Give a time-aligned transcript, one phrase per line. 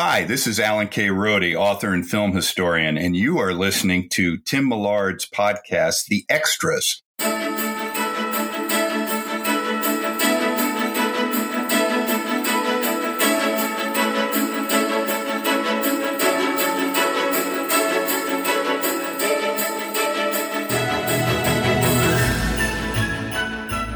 [0.00, 1.10] Hi, this is Alan K.
[1.10, 7.02] Rode, author and film historian, and you are listening to Tim Millard's podcast, The Extras.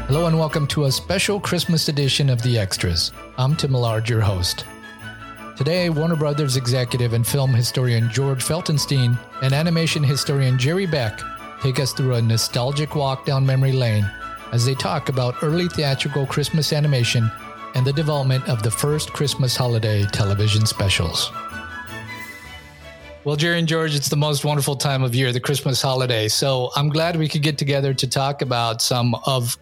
[0.07, 3.13] Hello and welcome to a special Christmas edition of The Extras.
[3.37, 4.65] I'm Tim Millard, your host.
[5.55, 11.21] Today, Warner Brothers executive and film historian George Feltenstein and animation historian Jerry Beck
[11.61, 14.09] take us through a nostalgic walk down memory lane
[14.51, 17.31] as they talk about early theatrical Christmas animation
[17.75, 21.31] and the development of the first Christmas holiday television specials.
[23.23, 26.29] Well, Jerry and George, it's the most wonderful time of year, the Christmas holiday.
[26.29, 29.55] So I'm glad we could get together to talk about some of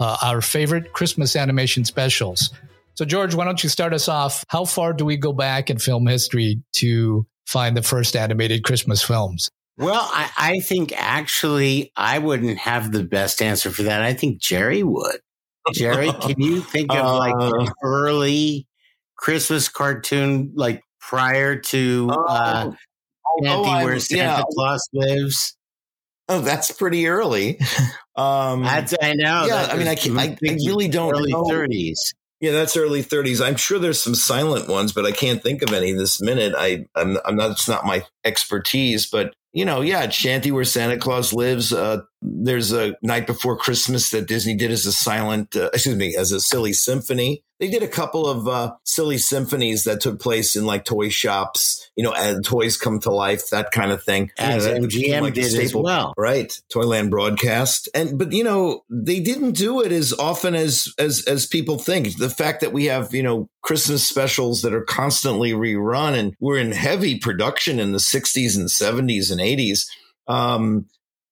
[0.00, 2.50] uh, our favorite Christmas animation specials.
[2.96, 4.42] So, George, why don't you start us off?
[4.48, 9.02] How far do we go back in film history to find the first animated Christmas
[9.02, 9.50] films?
[9.76, 14.00] Well, I, I think actually I wouldn't have the best answer for that.
[14.00, 15.20] I think Jerry would.
[15.74, 18.66] Jerry, can you think of like uh, early
[19.18, 22.76] Christmas cartoon, like prior to uh, oh,
[23.44, 24.42] oh, Where Santa yeah.
[24.54, 25.54] Claus Lives?
[26.30, 27.60] Oh, that's pretty early.
[28.16, 29.44] Um, that's, I know.
[29.44, 31.42] Yeah, I mean, I, can, I, I really don't early know.
[31.42, 32.14] 30s.
[32.46, 33.44] Yeah, that's early 30s.
[33.44, 36.54] I'm sure there's some silent ones, but I can't think of any this minute.
[36.56, 37.50] I, I'm, I'm not.
[37.50, 41.72] It's not my expertise, but you know, yeah, Shanty where Santa Claus lives.
[41.72, 46.16] Uh, there's a night before Christmas that Disney did as a silent, uh, excuse me,
[46.16, 47.42] as a silly symphony.
[47.58, 51.90] They did a couple of uh, silly symphonies that took place in like toy shops,
[51.96, 54.30] you know, and toys come to life, that kind of thing.
[54.38, 56.52] As know, MGM like did as well, right?
[56.70, 61.46] Toyland broadcast, and but you know they didn't do it as often as as as
[61.46, 62.18] people think.
[62.18, 66.58] The fact that we have you know Christmas specials that are constantly rerun, and we're
[66.58, 69.86] in heavy production in the '60s and '70s and '80s.
[70.28, 70.86] Um,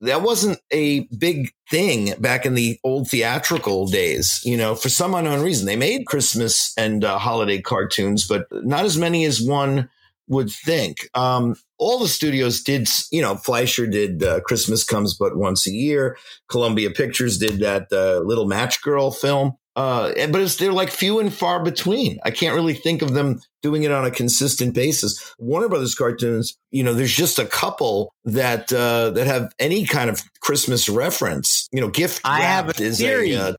[0.04, 4.40] that wasn't a big thing back in the old theatrical days.
[4.44, 8.84] You know, for some unknown reason, they made Christmas and uh, holiday cartoons, but not
[8.84, 9.88] as many as one
[10.28, 11.08] would think.
[11.14, 15.70] Um, all the studios did, you know, Fleischer did uh, Christmas Comes But Once a
[15.70, 16.16] Year.
[16.48, 19.56] Columbia Pictures did that uh, Little Match Girl film.
[19.76, 22.18] Uh, but it's, they're like few and far between.
[22.24, 25.34] I can't really think of them doing it on a consistent basis.
[25.38, 30.10] Warner Brothers cartoons, you know, there's just a couple that uh, that have any kind
[30.10, 31.68] of Christmas reference.
[31.72, 33.32] You know, gift I have a theory.
[33.32, 33.52] A, uh,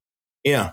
[0.46, 0.72] yeah,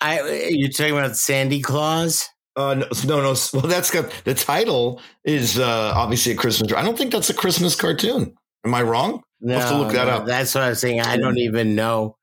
[0.00, 2.28] I you're talking about Sandy Claus.
[2.56, 3.34] Uh, no, no, no.
[3.52, 6.72] Well, that's got the title is uh, obviously a Christmas.
[6.72, 8.36] I don't think that's a Christmas cartoon.
[8.64, 9.22] Am I wrong?
[9.40, 10.26] No, have to look that no, up.
[10.26, 11.00] That's what I'm saying.
[11.00, 12.16] I don't even know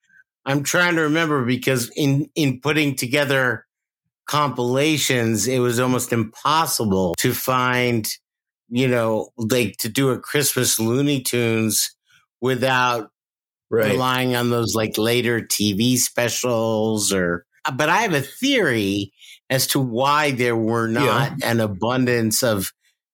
[0.46, 3.66] I'm trying to remember because in in putting together
[4.25, 8.07] compilations, it was almost impossible to find,
[8.69, 11.96] you know, like to do a Christmas Looney Tunes
[12.40, 13.12] without
[13.69, 13.91] right.
[13.91, 17.46] relying on those like later TV specials or.
[17.75, 19.13] But I have a theory
[19.51, 21.51] as to why there were not yeah.
[21.51, 22.72] an abundance of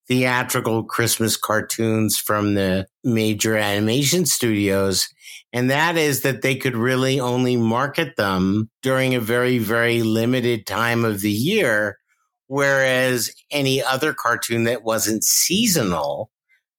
[0.08, 5.10] theatrical Christmas cartoons from the major animation studios
[5.54, 10.66] and that is that they could really only market them during a very, very limited
[10.66, 11.98] time of the year.
[12.48, 16.32] Whereas any other cartoon that wasn't seasonal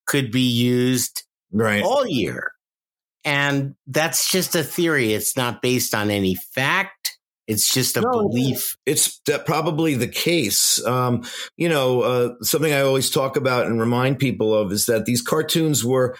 [0.06, 1.83] could be used right.
[1.83, 2.53] all year.
[3.25, 5.12] And that's just a theory.
[5.12, 7.19] It's not based on any fact.
[7.47, 8.77] It's just a no, belief.
[8.87, 10.85] It's probably the case.
[10.87, 11.25] Um,
[11.56, 15.23] you know, uh, something I always talk about and remind people of is that these
[15.23, 16.17] cartoons were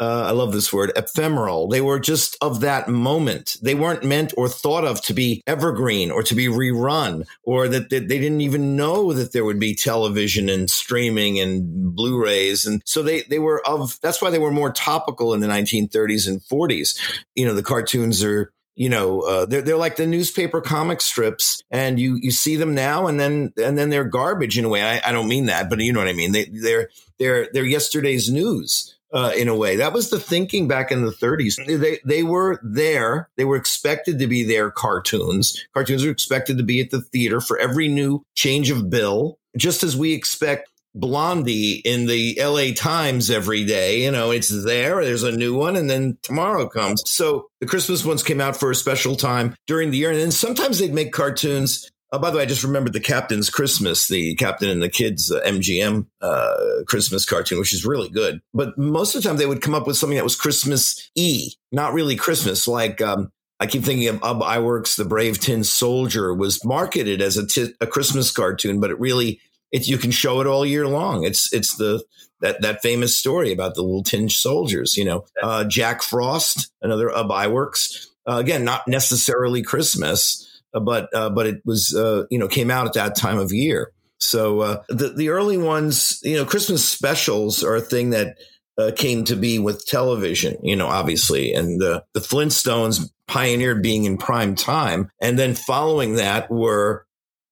[0.00, 1.68] uh, I love this word, ephemeral.
[1.68, 3.56] They were just of that moment.
[3.62, 7.90] They weren't meant or thought of to be evergreen or to be rerun, or that,
[7.90, 12.66] that they didn't even know that there would be television and streaming and Blu-rays.
[12.66, 16.28] And so they, they were of, that's why they were more topical in the 1930s
[16.28, 16.98] and 40s.
[17.36, 21.62] You know, the cartoons are, you know, uh, they're, they're like the newspaper comic strips
[21.70, 24.82] and you, you see them now and then, and then they're garbage in a way.
[24.82, 26.32] I, I don't mean that, but you know what I mean?
[26.32, 26.88] They, they're,
[27.20, 29.76] they're, they're yesterday's news uh, in a way.
[29.76, 31.54] That was the thinking back in the 30s.
[31.66, 33.30] They they were there.
[33.36, 34.70] They were expected to be there.
[34.70, 35.64] Cartoons.
[35.72, 39.84] Cartoons are expected to be at the theater for every new change of bill, just
[39.84, 44.02] as we expect Blondie in the LA Times every day.
[44.02, 45.04] You know, it's there.
[45.04, 47.02] There's a new one, and then tomorrow comes.
[47.06, 50.32] So the Christmas ones came out for a special time during the year, and then
[50.32, 54.36] sometimes they'd make cartoons Oh, by the way, I just remembered the Captain's Christmas, the
[54.36, 56.54] Captain and the Kids uh, MGM uh,
[56.86, 58.40] Christmas cartoon, which is really good.
[58.52, 61.50] But most of the time, they would come up with something that was Christmas E,
[61.72, 62.68] not really Christmas.
[62.68, 67.36] Like um, I keep thinking of Ub Iwerks, The Brave Tin Soldier, was marketed as
[67.36, 69.40] a, t- a Christmas cartoon, but it really
[69.72, 71.24] it, you can show it all year long.
[71.24, 72.04] It's it's the
[72.42, 74.96] that that famous story about the little tin soldiers.
[74.96, 78.06] You know, uh, Jack Frost, another of Iwerks.
[78.24, 82.86] Uh, again, not necessarily Christmas, but uh, but it was uh, you know came out
[82.86, 83.92] at that time of year.
[84.18, 88.36] So uh, the the early ones, you know, Christmas specials are a thing that
[88.78, 94.04] uh, came to be with television, you know, obviously, and the the Flintstones pioneered being
[94.04, 97.06] in prime time, and then following that were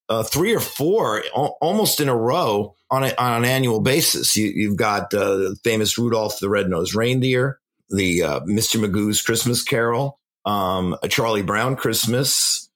[0.08, 1.22] uh, three or four
[1.60, 4.36] almost in a row on, a, on an annual basis.
[4.36, 7.58] You, have got uh, the famous Rudolph the Red-Nosed Reindeer,
[7.88, 8.78] the uh, Mr.
[8.78, 12.68] Magoo's Christmas Carol, um, a Charlie Brown Christmas,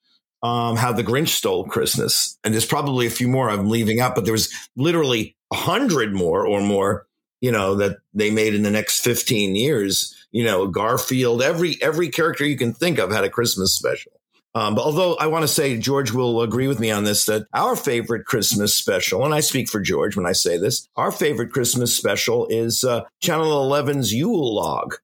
[0.46, 2.38] um, How the Grinch Stole Christmas.
[2.44, 6.14] And there's probably a few more I'm leaving out, but there was literally a hundred
[6.14, 7.06] more or more,
[7.40, 10.14] you know, that they made in the next 15 years.
[10.30, 14.12] You know, Garfield, every every character you can think of had a Christmas special.
[14.54, 17.46] Um, but although I want to say George will agree with me on this, that
[17.52, 21.52] our favorite Christmas special, and I speak for George when I say this, our favorite
[21.52, 24.96] Christmas special is uh, Channel 11's Yule Log.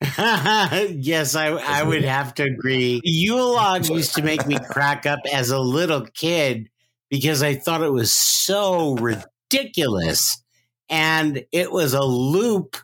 [0.18, 3.00] yes, I, I would have to agree.
[3.02, 6.68] Yule Log used to make me crack up as a little kid
[7.08, 10.42] because I thought it was so ridiculous.
[10.88, 12.76] And it was a loop,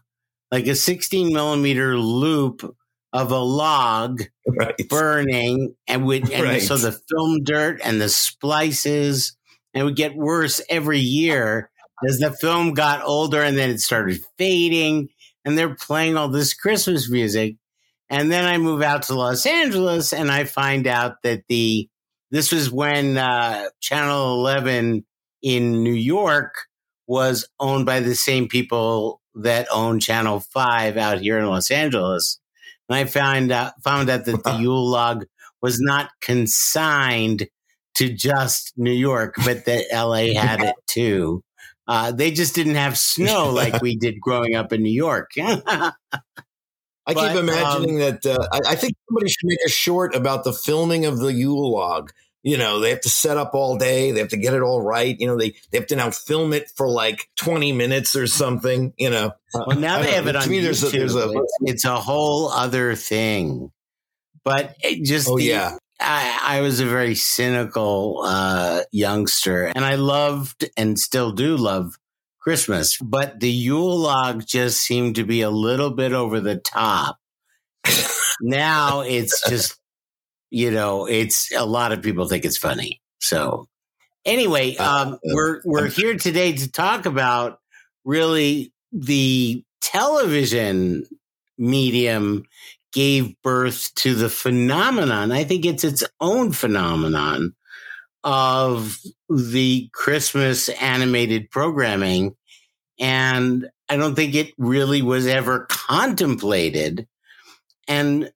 [0.51, 2.75] like a 16 millimeter loop
[3.13, 4.75] of a log right.
[4.89, 6.63] burning and would and right.
[6.63, 9.37] so the film dirt and the splices
[9.75, 11.71] and would get worse every year
[12.09, 15.09] as the film got older and then it started fading
[15.45, 17.57] and they're playing all this Christmas music.
[18.09, 21.89] And then I move out to Los Angeles and I find out that the
[22.31, 25.05] this was when uh, Channel 11
[25.43, 26.55] in New York
[27.07, 32.39] was owned by the same people that own Channel 5 out here in Los Angeles
[32.89, 35.25] and I found out found out that the Yule log
[35.61, 37.47] was not consigned
[37.95, 41.43] to just New York, but that LA had it too.
[41.89, 45.33] Uh, they just didn't have snow like we did growing up in New York.
[47.05, 48.27] I but, keep imagining um, that.
[48.27, 51.73] Uh, I, I, think somebody should make a short about the filming of the Yule
[51.73, 52.13] log
[52.43, 54.83] you know they have to set up all day they have to get it all
[54.83, 58.27] right you know they, they have to now film it for like 20 minutes or
[58.27, 60.31] something you know well now they have know.
[60.31, 60.63] it on me, YouTube.
[60.63, 63.71] There's a, there's a, it's, it's, a whole other thing
[64.45, 69.95] but just oh the, yeah I, I, was a very cynical uh, youngster and i
[69.95, 71.97] loved and still do love
[72.41, 77.19] christmas but the yule log just seemed to be a little bit over the top
[78.41, 79.79] now it's just
[80.53, 83.01] you know, it's a lot of people think it's funny.
[83.21, 83.69] So
[84.27, 87.59] anyway, uh, um, we're we're here today to talk about
[88.05, 91.07] really the television
[91.57, 92.45] medium
[92.93, 95.33] gave birth to the phenomenon.
[95.33, 97.55] I think it's its own phenomenon
[98.25, 98.99] of
[99.29, 102.37] the Christmas animated programming.
[103.01, 107.09] And I don't think it really was ever contemplated.
[107.89, 108.31] And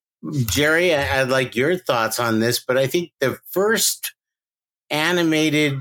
[0.47, 4.15] Jerry, I, would like your thoughts on this, but I think the first
[4.91, 5.79] animated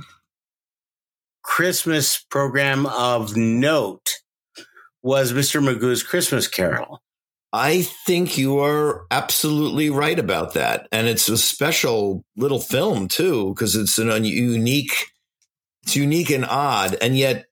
[1.42, 4.16] Christmas program of note
[5.01, 5.63] was Mr.
[5.63, 7.01] Magoo's Christmas Carol.
[7.56, 10.90] I think you are absolutely right about that.
[10.92, 15.06] And it's a special little film too, because it's an unique,
[15.84, 16.98] it's unique and odd.
[17.02, 17.46] And yet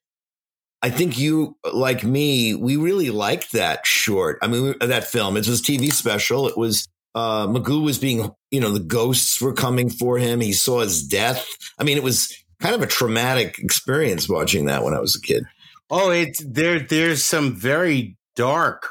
[0.81, 4.39] I think you, like me, we really liked that short.
[4.41, 5.37] I mean, that film.
[5.37, 6.49] It was TV special.
[6.49, 6.85] It was
[7.15, 10.41] uh, Magoo was being, you know, the ghosts were coming for him.
[10.41, 11.47] He saw his death.
[11.79, 15.21] I mean, it was kind of a traumatic experience watching that when I was a
[15.21, 15.45] kid.
[15.89, 16.81] Oh, it's there.
[16.81, 18.89] There's some very dark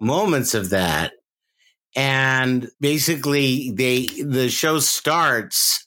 [0.00, 1.12] moments of that,
[1.96, 5.86] and basically, they the show starts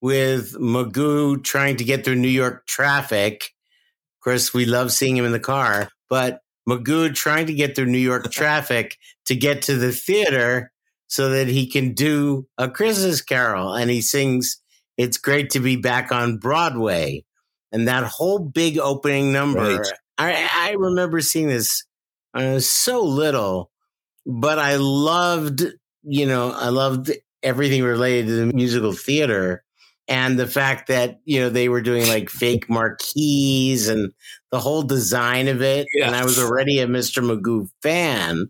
[0.00, 3.50] with Magoo trying to get through New York traffic
[4.18, 7.86] of course, we love seeing him in the car, but Magoo trying to get through
[7.86, 10.72] New York traffic to get to the theater
[11.06, 13.74] so that he can do a Christmas carol.
[13.74, 14.60] And he sings,
[14.96, 17.24] It's Great to Be Back on Broadway.
[17.70, 19.92] And that whole big opening number, right.
[20.18, 21.84] I, I remember seeing this
[22.34, 23.70] uh, so little,
[24.26, 25.64] but I loved,
[26.02, 29.64] you know, I loved everything related to the musical theater
[30.08, 34.12] and the fact that you know they were doing like fake marquees and
[34.50, 38.46] the whole design of it and i was already a mr magoo fan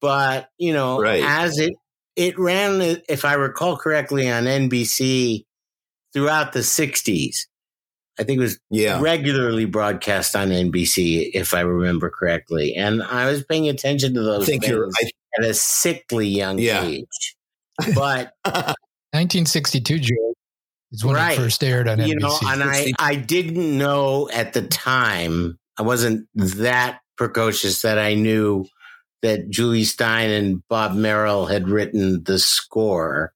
[0.00, 1.22] but you know right.
[1.24, 1.72] as it
[2.14, 5.44] it ran if i recall correctly on nbc
[6.12, 7.46] throughout the 60s
[8.18, 9.00] i think it was yeah.
[9.00, 14.46] regularly broadcast on nbc if i remember correctly and i was paying attention to those
[14.46, 16.84] things I, at a sickly young yeah.
[16.84, 17.36] age
[17.94, 18.32] but
[19.12, 20.34] 1962 Joe
[20.92, 21.38] It's when Right.
[21.38, 22.20] it first aired on you NBC.
[22.20, 28.14] know, and I, I didn't know at the time, I wasn't that precocious that I
[28.14, 28.66] knew
[29.22, 33.32] that Jule Styne and Bob Merrill had written the score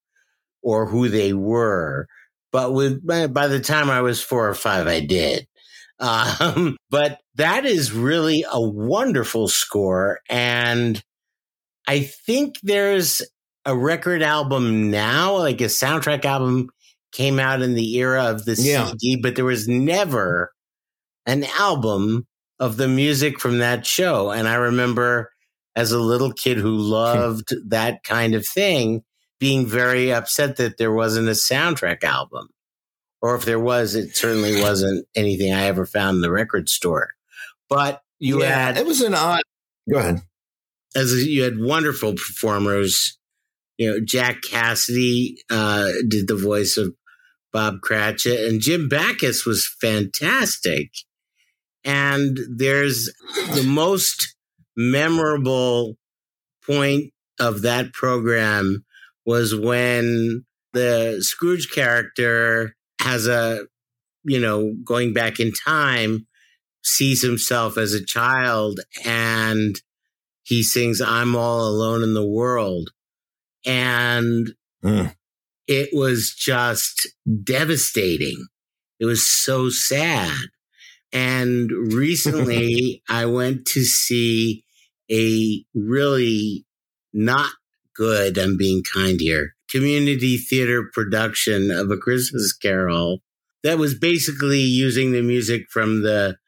[0.62, 2.06] or who they were.
[2.52, 5.46] But with by, by the time I was four or five, I did.
[5.98, 10.20] Um, but that is really a wonderful score.
[10.28, 11.02] And
[11.86, 13.22] I think there's
[13.64, 16.70] a record album now, like a soundtrack album
[17.12, 18.86] came out in the era of the Yeah.
[18.86, 20.52] CD, but there was never
[21.26, 22.26] an album
[22.58, 24.30] of the music from that show.
[24.30, 25.30] And I remember
[25.76, 29.02] as a little kid who loved that kind of thing
[29.40, 32.50] being very upset that there wasn't a soundtrack album.
[33.22, 37.08] Or if there was, it certainly wasn't anything I ever found in the record store.
[37.68, 39.42] But you yeah, had it was an odd.
[39.90, 40.22] Go ahead.
[40.94, 43.18] as you had wonderful performers.
[43.78, 46.94] You know, Jack Cassidy uh, did the voice of
[47.50, 50.90] Bob Cratchit, and Jim Backus was fantastic.
[51.82, 53.10] And there's
[53.54, 54.36] the most
[54.76, 55.96] memorable
[56.66, 58.84] point of that program
[59.30, 63.66] was when the Scrooge character has a,
[64.24, 66.26] you know, going back in time,
[66.82, 69.80] sees himself as a child and
[70.42, 72.90] he sings I'm all alone in the world.
[73.66, 75.14] And Mm.
[75.66, 77.06] it was just
[77.44, 78.46] devastating.
[78.98, 80.38] It was so sad.
[81.12, 84.64] And recently I went to see
[85.12, 86.64] a really
[87.12, 87.50] not
[88.00, 93.18] good, I'm being kind here, community theater production of a Christmas carol
[93.62, 96.38] that was basically using the music from the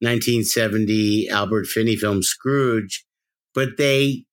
[0.00, 3.04] 1970 Albert Finney film Scrooge,
[3.54, 4.24] but they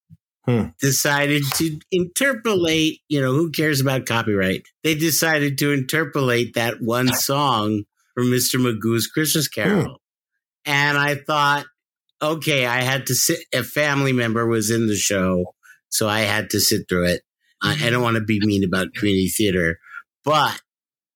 [0.46, 0.66] Hmm.
[0.78, 4.66] decided to interpolate, you know, who cares about copyright?
[4.82, 8.60] They decided to interpolate that one song from Mr.
[8.60, 10.02] Magoo's Christmas Carol.
[10.66, 11.64] And I thought,
[12.20, 15.54] okay, I had to sit, a family member was in the show,
[15.94, 17.22] so I had to sit through it.
[17.62, 19.78] I, I don't want to be mean about community theater,
[20.24, 20.60] but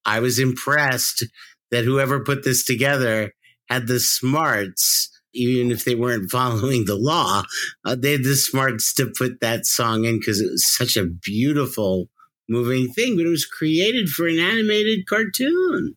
[0.05, 1.27] I was impressed
[1.73, 3.33] that whoever put this together
[3.69, 7.43] had the smarts, even if they weren't following the law,
[7.85, 11.05] uh, they had the smarts to put that song in because it was such a
[11.05, 12.09] beautiful,
[12.49, 13.17] moving thing.
[13.17, 15.97] But it was created for an animated cartoon.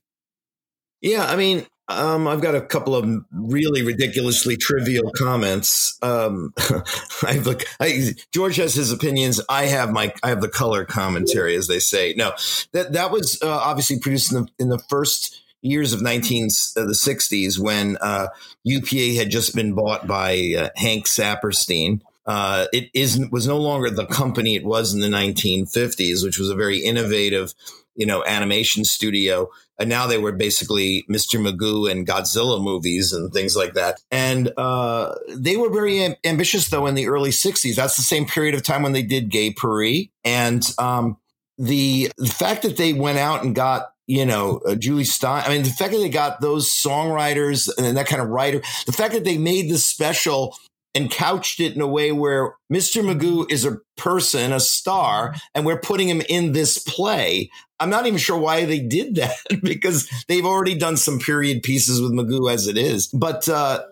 [1.02, 1.68] Yeah, I mean,
[1.98, 5.98] um, I've got a couple of really ridiculously trivial comments.
[6.02, 9.42] Um, I the, I, George has his opinions.
[9.50, 12.14] I have my I have the color commentary, as they say.
[12.16, 12.34] No,
[12.74, 16.86] that that was uh, obviously produced in the in the first years of nineteen uh,
[16.86, 18.28] the sixties when uh,
[18.64, 22.02] UPA had just been bought by uh, Hank Saperstein.
[22.26, 26.50] Uh, it is was no longer the company it was in the 1950s, which was
[26.50, 27.54] a very innovative,
[27.96, 29.50] you know, animation studio
[29.82, 31.42] and now they were basically Mr.
[31.42, 34.00] Magoo and Godzilla movies and things like that.
[34.12, 37.76] And uh, they were very am- ambitious, though, in the early '60s.
[37.76, 41.18] That's the same period of time when they did Gay Purr-ee, and um,
[41.58, 43.88] the, the fact that they went out and got.
[44.08, 45.48] You know, uh, Jule Styne.
[45.48, 48.92] I mean, the fact that they got those songwriters and that kind of writer, the
[48.92, 50.58] fact that they made this special
[50.94, 53.04] and couched it in a way where Mr.
[53.04, 57.50] Magoo is a person, a star, and we're putting him in this play.
[57.80, 62.02] I'm not even sure why they did that because they've already done some period pieces
[62.02, 63.08] with Magoo as it is.
[63.08, 63.84] But uh,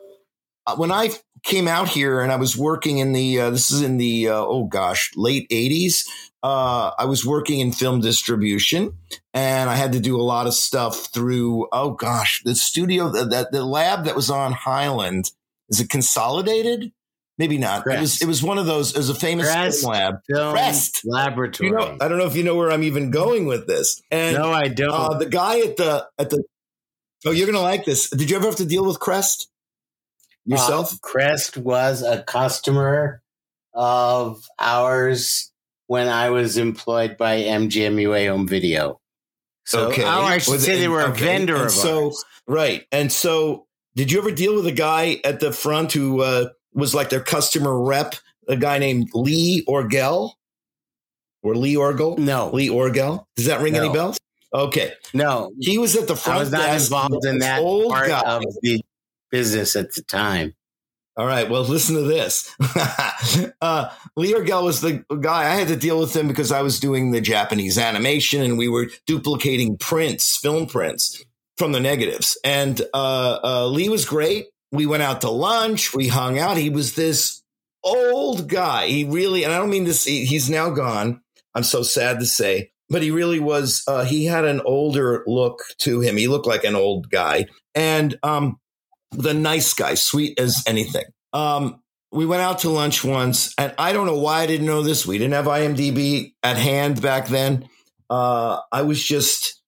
[0.75, 1.12] when I
[1.44, 4.36] came out here and I was working in the, uh, this is in the, uh,
[4.36, 6.06] oh gosh, late 80s,
[6.44, 8.94] uh, I was working in film distribution
[9.34, 13.51] and I had to do a lot of stuff through, oh gosh, the studio, that
[13.51, 15.32] the lab that was on Highland.
[15.69, 16.91] Is it consolidated?
[17.38, 17.88] Maybe not.
[17.88, 18.21] It was.
[18.21, 18.91] It was one of those.
[18.91, 19.83] It was a famous Crest.
[19.85, 20.15] lab.
[20.29, 21.01] Crest.
[21.05, 21.69] Laboratory.
[21.69, 24.01] You know, I don't know if you know where I'm even going with this.
[24.11, 24.91] And no, I don't.
[24.91, 26.43] uh, the guy at the at the
[27.25, 28.09] oh, you're gonna like this.
[28.09, 29.47] Did you ever have to deal with Crest
[30.45, 30.93] yourself?
[30.93, 33.21] Uh, Crest was a customer
[33.73, 35.51] of ours
[35.88, 38.99] when I was employed by MGMUA Home Video.
[39.65, 40.03] So, Okay.
[40.03, 42.25] oh, I should Was say they were a vendor And of so- ours.
[42.47, 42.85] right.
[42.91, 46.93] And so, did you ever deal with a guy at the front who uh, was
[46.93, 48.15] like their customer rep?
[48.48, 50.31] A guy named Lee Orgel
[51.43, 52.17] or Lee Orgel?
[52.17, 53.25] No, Lee Orgel.
[53.36, 54.17] Does that ring any bells?
[54.53, 54.93] Okay.
[55.13, 58.22] no, He was at the front I was not involved in that old part guy.
[58.22, 58.81] of the
[59.29, 60.55] business at the time.
[61.15, 61.50] All right.
[61.50, 62.55] Well, listen to this.
[63.62, 66.79] uh, Lee Orgel was the guy I had to deal with him because I was
[66.79, 71.24] doing the Japanese animation and we were duplicating prints, film prints
[71.59, 72.37] from the negatives.
[72.43, 74.47] And uh, uh, Lee was great.
[74.71, 75.93] We went out to lunch.
[75.93, 76.57] We hung out.
[76.57, 77.43] He was this
[77.83, 78.87] old guy.
[78.87, 81.21] He really, and I don't mean this, he- he's now gone.
[81.53, 82.71] I'm so sad to say.
[82.91, 83.83] but he really was.
[83.87, 86.17] Uh, he had an older look to him.
[86.17, 88.57] He looked like an old guy, and um,
[89.11, 91.05] the nice guy, sweet as anything.
[91.31, 94.81] Um, we went out to lunch once, and I don't know why I didn't know
[94.81, 95.05] this.
[95.05, 97.69] We didn't have IMDb at hand back then.
[98.09, 99.58] Uh, I was just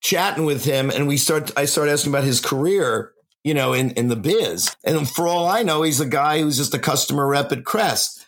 [0.00, 1.50] chatting with him, and we start.
[1.56, 3.12] I started asking about his career,
[3.44, 4.74] you know, in in the biz.
[4.84, 8.24] And for all I know, he's a guy who's just a customer rep at Crest.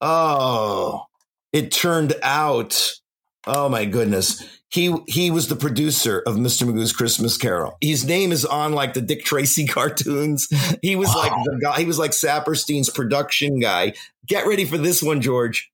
[0.00, 1.04] Oh,
[1.52, 2.92] it turned out.
[3.46, 4.42] Oh my goodness.
[4.70, 6.66] He he was the producer of Mr.
[6.66, 7.76] Magoo's Christmas Carol.
[7.80, 10.48] His name is on like the Dick Tracy cartoons.
[10.82, 11.22] He was wow.
[11.22, 11.78] like the guy.
[11.78, 13.92] He was like Saperstein's production guy.
[14.26, 15.70] Get ready for this one, George.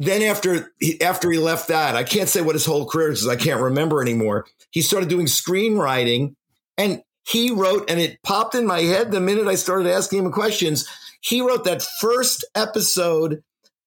[0.00, 3.28] Then after he, after he left that, I can't say what his whole career is.
[3.28, 4.46] I can't remember anymore.
[4.70, 6.36] He started doing screenwriting,
[6.78, 10.32] and he wrote, and it popped in my head the minute I started asking him
[10.32, 10.88] questions.
[11.20, 13.42] He wrote that first episode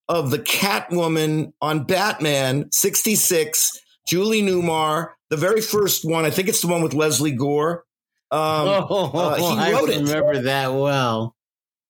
[0.07, 3.71] of the Catwoman on Batman 66,
[4.07, 6.25] Julie Newmar, the very first one.
[6.25, 7.85] I think it's the one with Lesley Gore.
[8.29, 10.43] Um, oh, uh, he wrote I remember it.
[10.43, 11.35] that well.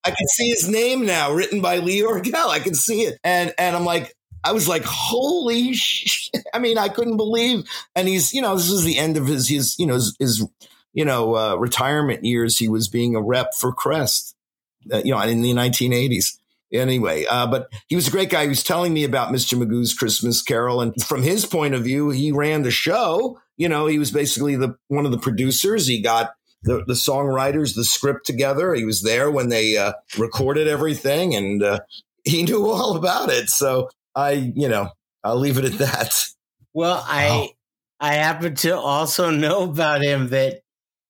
[0.05, 2.50] I can see his name now, written by Lee Orgel.
[2.50, 6.43] I can see it, and and I'm like, I was like, holy shit!
[6.53, 7.65] I mean, I couldn't believe.
[7.95, 10.45] And he's, you know, this is the end of his, his, you know, his, his
[10.93, 12.57] you know, uh, retirement years.
[12.57, 14.36] He was being a rep for Crest,
[14.91, 16.38] uh, you know, in the 1980s
[16.74, 18.43] anyway, uh, but he was a great guy.
[18.43, 19.57] He was telling me about Mr.
[19.57, 23.39] Magoo's Christmas Carol, and from his point of view, he ran the show.
[23.57, 25.88] You know, he was basically the one of the producers.
[25.88, 26.33] He got
[26.63, 28.74] the, the songwriters, the script together.
[28.74, 31.79] He was there when they uh, recorded everything, and uh,
[32.24, 33.50] he knew all about it.
[33.50, 34.89] So I, you know,
[35.24, 36.25] I'll leave it at that.
[36.74, 37.48] Well, I wow.
[38.00, 40.62] I happen to also know about him that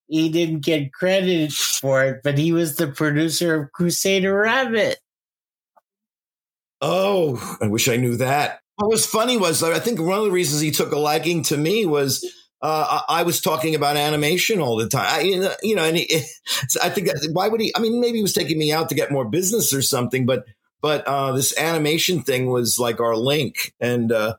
[0.07, 5.00] he didn't get credit for it, but he was the producer of Crusader Rabbit.
[6.81, 8.60] Oh, I wish I knew that.
[8.75, 11.57] What was funny was I think one of the reasons he took a liking to
[11.57, 12.24] me was
[12.63, 15.05] uh, I was talking about animation all the time.
[15.05, 15.20] I,
[15.62, 16.24] you know, and he,
[16.82, 17.74] I think why would he?
[17.75, 20.46] I mean, maybe he was taking me out to get more business or something, but
[20.81, 24.35] but uh, this animation thing was like our link, and uh,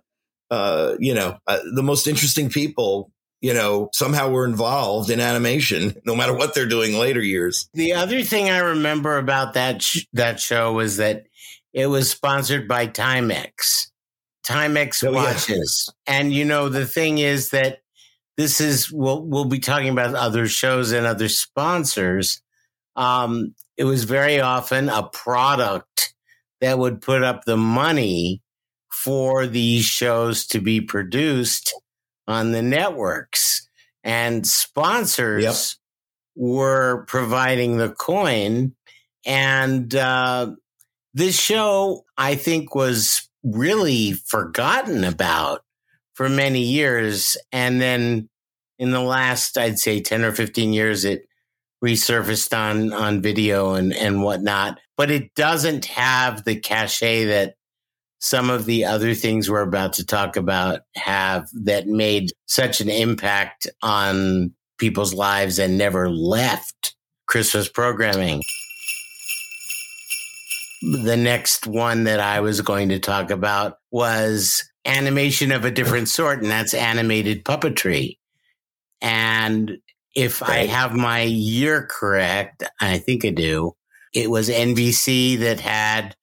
[0.51, 3.11] uh you know, uh, the most interesting people.
[3.43, 7.69] You know, somehow were involved in animation, no matter what they're doing later years.
[7.75, 11.27] The other thing I remember about that sh- that show was that
[11.75, 13.89] it was sponsored by Timex,
[14.47, 15.93] Timex oh, watches.
[16.09, 16.21] Yeah.
[16.21, 17.81] And you know, the thing is that
[18.37, 22.41] this is we'll we'll be talking about other shows and other sponsors.
[22.97, 26.15] Um, it was very often a product
[26.61, 28.41] that would put up the money
[28.93, 31.75] for these shows to be produced
[32.27, 33.69] on the networks,
[34.03, 35.55] and sponsors yep.
[36.37, 38.75] were providing the coin.
[39.27, 40.53] And uh,
[41.15, 45.64] this show, I think, was really forgotten about
[46.15, 47.37] for many years.
[47.53, 48.29] And then
[48.79, 51.27] in the last, I'd say 10 or 15 years, it
[51.85, 54.81] resurfaced on, on video and, and whatnot.
[54.97, 57.55] But it doesn't have the cachet that
[58.21, 62.89] some of the other things we're about to talk about have that made such an
[62.89, 66.95] impact on people's lives and never left
[67.27, 68.41] Christmas programming
[70.85, 76.09] the next one that I was going to talk about was animation of a different
[76.09, 78.19] sort, and that's animated puppetry.
[79.01, 79.79] And
[80.15, 83.73] if I have my year correct, I think I do,
[84.13, 86.15] it was NBC that had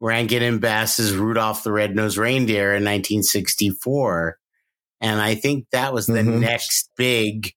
[0.00, 4.38] Rankin and Bass's Rudolph the Red-Nosed Reindeer in 1964.
[5.00, 6.40] And I think that was the mm-hmm.
[6.40, 7.52] next big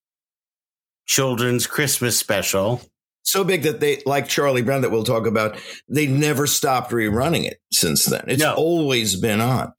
[1.05, 2.81] children's Christmas special
[3.27, 7.43] so big that they, like Charlie Brown, that we'll talk about, they never stopped rerunning
[7.43, 8.23] it since then.
[8.27, 8.55] It's no.
[8.55, 9.73] always been on.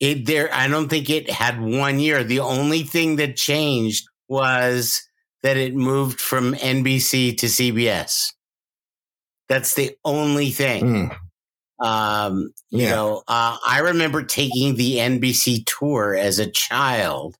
[0.00, 2.22] It there, I don't think it had one year.
[2.22, 5.02] The only thing that changed was
[5.42, 8.32] that it moved from NBC to CBS.
[9.48, 11.10] That's the only thing.
[11.10, 11.16] Mm.
[11.80, 12.90] Um, you yeah.
[12.90, 17.36] know, uh, I remember taking the NBC tour as a child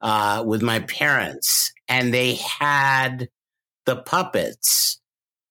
[0.00, 3.28] uh, with my parents, and they had
[3.86, 5.00] the puppets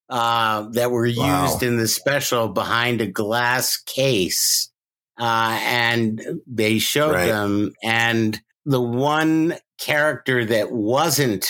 [0.10, 1.44] uh, that were wow.
[1.44, 4.72] used in the special behind a glass case.
[5.20, 7.28] Uh, and they showed right.
[7.28, 7.74] them.
[7.84, 11.50] And the one character that wasn't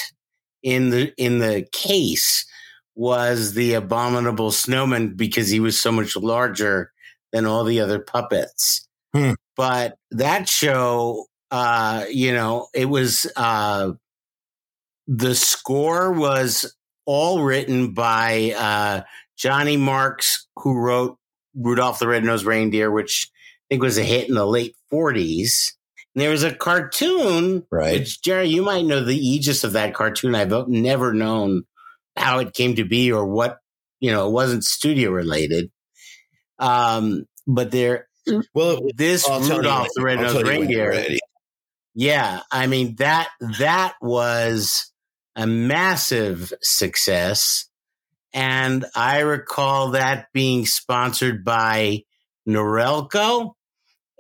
[0.64, 2.46] in the in the case
[2.96, 6.92] was the abominable snowman because he was so much larger
[7.32, 8.88] than all the other puppets.
[9.14, 9.34] Hmm.
[9.56, 13.92] But that show, uh, you know, it was uh,
[15.08, 16.76] the score was
[17.06, 19.02] all written by uh,
[19.38, 21.18] Johnny Marks, who wrote
[21.56, 23.30] Rudolph the Red-Nosed Reindeer, which
[23.70, 25.74] think was a hit in the late 40s.
[26.16, 28.00] There was a cartoon, Right.
[28.00, 30.34] Which Jerry, you might know the aegis of that cartoon.
[30.36, 31.64] I've never known
[32.16, 33.60] how it came to be or what
[34.00, 34.28] you know.
[34.28, 35.70] It wasn't studio related.
[36.58, 38.08] Um, but there,
[38.56, 41.20] Well, this I'll Rudolph the when- Red-Nosed tell you when you're Reindeer,
[41.94, 44.92] yeah, I mean that that was
[45.36, 47.70] a massive success,
[48.34, 52.04] and I recall that being sponsored by
[52.48, 53.54] Norelco,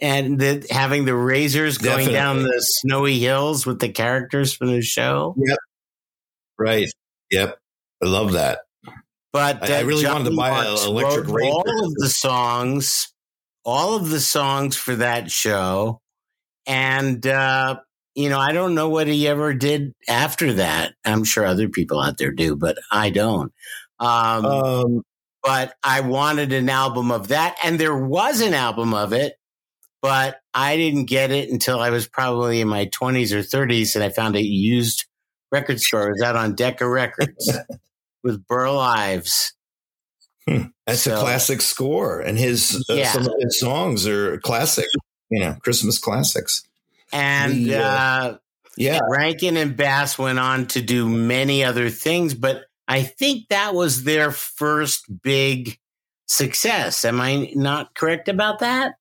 [0.02, 4.82] and the, having the razors going down the snowy hills with the characters from the
[4.82, 5.36] show.
[5.38, 5.58] Yep.
[6.60, 6.88] Right.
[7.32, 7.58] Yep.
[8.04, 8.60] I love that.
[9.34, 11.50] But I- I uh, really John wanted to buy a Marks electric razor.
[11.52, 13.14] all of the songs,
[13.66, 16.02] all of the songs for that show,
[16.66, 17.80] and uh,
[18.16, 20.94] you know, I don't know what he ever did after that.
[21.06, 23.52] I'm sure other people out there do, but I don't.
[24.00, 25.02] Um, Um,
[25.44, 29.37] but I wanted an album of that, and there was an album of it,
[30.02, 34.04] but I didn't get it until I was probably in my 20s or 30s, and
[34.04, 35.06] I found a used
[35.52, 36.08] record store.
[36.10, 37.52] It was out on Decca Records
[38.24, 39.54] with Burl Ives.
[40.86, 43.12] that's So- a classic score, and his uh, Yeah.
[43.12, 44.88] some of his songs are classic.
[45.30, 46.64] You know, Christmas classics.
[47.12, 48.38] And The, uh, uh,
[48.78, 49.00] Yeah.
[49.10, 54.04] Rankin and Bass went on to do many other things, but I think that was
[54.06, 55.78] their first big
[56.28, 57.04] success.
[57.04, 58.96] Am I not correct about that?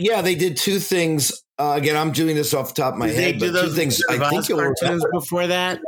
[0.00, 1.42] Yeah, they did two things.
[1.58, 3.70] Uh, again, I'm doing this off the top of my Did they head, but two
[3.70, 4.02] things.
[4.08, 5.10] I think you'll remember.
[5.12, 5.78] before that?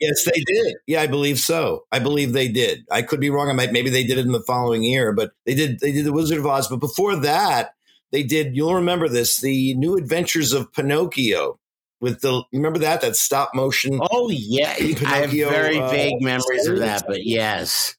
[0.00, 0.76] Yes, they did.
[0.86, 1.84] Yeah, I believe so.
[1.92, 2.86] I believe they did.
[2.90, 3.50] I could be wrong.
[3.50, 5.80] I might maybe they did it in the following year, but they did.
[5.80, 6.68] They did the Wizard of Oz.
[6.68, 7.74] But before that,
[8.10, 8.56] they did.
[8.56, 11.58] You'll remember this: the New Adventures of Pinocchio.
[12.00, 14.00] With the remember that that stop motion.
[14.10, 17.96] Oh yeah, Pinocchio, I have very uh, vague memories of that, but yes,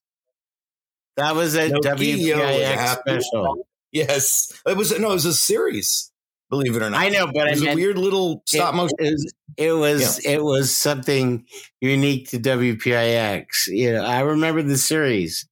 [1.17, 3.67] that was a WPIX special.
[3.91, 6.11] Yes, it was no, it was a series.
[6.49, 8.73] Believe it or not, I know, but it I was a meant weird little stop
[8.73, 8.95] it, motion.
[8.99, 9.21] It was
[9.57, 11.45] it was, it was something
[11.79, 13.45] unique to WPIX.
[13.67, 15.47] You know, I remember the series.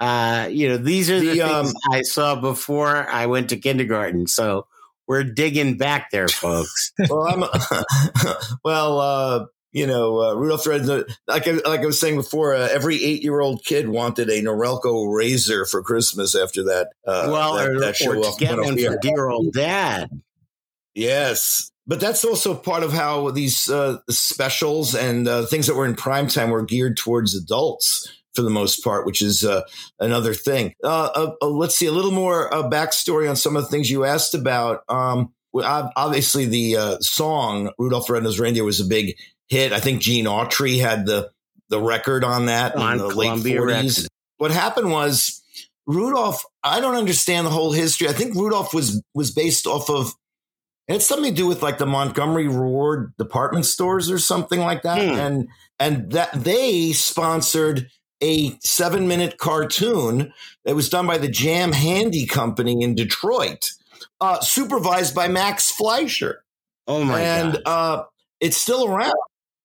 [0.00, 3.56] Uh, you know, these are the, The, things um, I saw before I went to
[3.56, 4.26] kindergarten.
[4.26, 4.66] So
[5.06, 6.92] we're digging back there, folks.
[7.08, 7.44] well, I'm
[8.64, 9.00] well.
[9.00, 13.02] uh you know, uh, Rudolph Red, like I, like I was saying before, uh, every
[13.04, 16.88] eight year old kid wanted a Norelco razor for Christmas after that.
[17.06, 20.08] Uh, well, that, or, that or to get one for dear old dad.
[20.94, 25.86] Yes, but that's also part of how these uh, specials and uh, things that were
[25.86, 29.62] in prime time were geared towards adults for the most part, which is uh,
[29.98, 30.72] another thing.
[30.84, 33.90] Uh, uh, uh, let's see a little more uh, backstory on some of the things
[33.90, 34.84] you asked about.
[34.88, 39.16] Um, obviously, the uh, song "Rudolph the Red-Nosed Reindeer" was a big
[39.48, 39.72] hit.
[39.72, 41.30] I think Gene Autry had the
[41.70, 43.94] the record on that On in the Columbia late Records.
[43.96, 44.08] forties.
[44.38, 45.42] What happened was
[45.86, 46.44] Rudolph.
[46.62, 48.08] I don't understand the whole history.
[48.08, 50.12] I think Rudolph was was based off of.
[50.86, 54.82] It had something to do with like the Montgomery Ward department stores or something like
[54.82, 55.18] that, Hmm.
[55.18, 57.90] and and that they sponsored
[58.22, 60.32] a seven minute cartoon
[60.64, 63.70] that was done by the Jam Handy Company in Detroit,
[64.20, 66.42] uh, supervised by Max Fleischer
[66.88, 67.62] Oh my and god!
[67.66, 68.04] uh,
[68.40, 69.12] it's still around.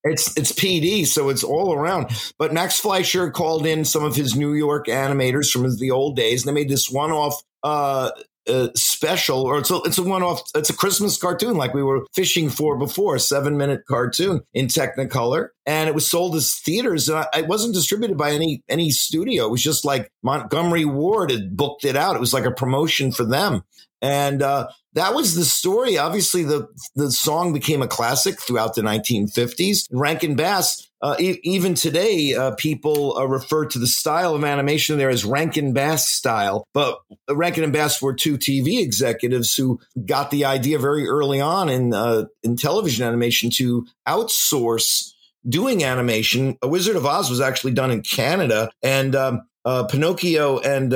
[0.04, 2.10] It's it's PD, so it's all around.
[2.38, 6.46] But Max Fleischer called in some of his New York animators from the old days,
[6.46, 8.12] and they made this one-off uh,
[8.48, 10.42] uh, special, or it's a, it's a one-off.
[10.56, 15.88] It's a Christmas cartoon, like we were fishing for before, seven-minute cartoon in Technicolor, and
[15.88, 17.08] it was sold as theaters.
[17.08, 19.46] And it wasn't distributed by any any studio.
[19.46, 22.18] It was just like Montgomery Ward had booked it out.
[22.18, 23.64] It was like a promotion for them,
[24.04, 25.98] and uh, that was the story.
[25.98, 29.88] Obviously, the the song became a classic throughout the 1950s.
[29.92, 34.98] Rankin Bass, uh, e- even today, uh, people uh, refer to the style of animation
[34.98, 36.68] there as Rankin Bass style.
[36.74, 41.70] But Rankin and Bass were two TV executives who got the idea very early on
[41.70, 45.14] in uh, in television animation to outsource
[45.48, 46.58] doing animation.
[46.62, 50.94] A Wizard of Oz was actually done in Canada, and um, uh, Pinocchio and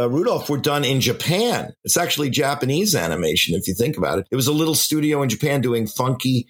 [0.00, 1.72] uh, Rudolph were done in Japan.
[1.84, 4.26] It's actually Japanese animation, if you think about it.
[4.30, 6.46] It was a little studio in Japan doing funky,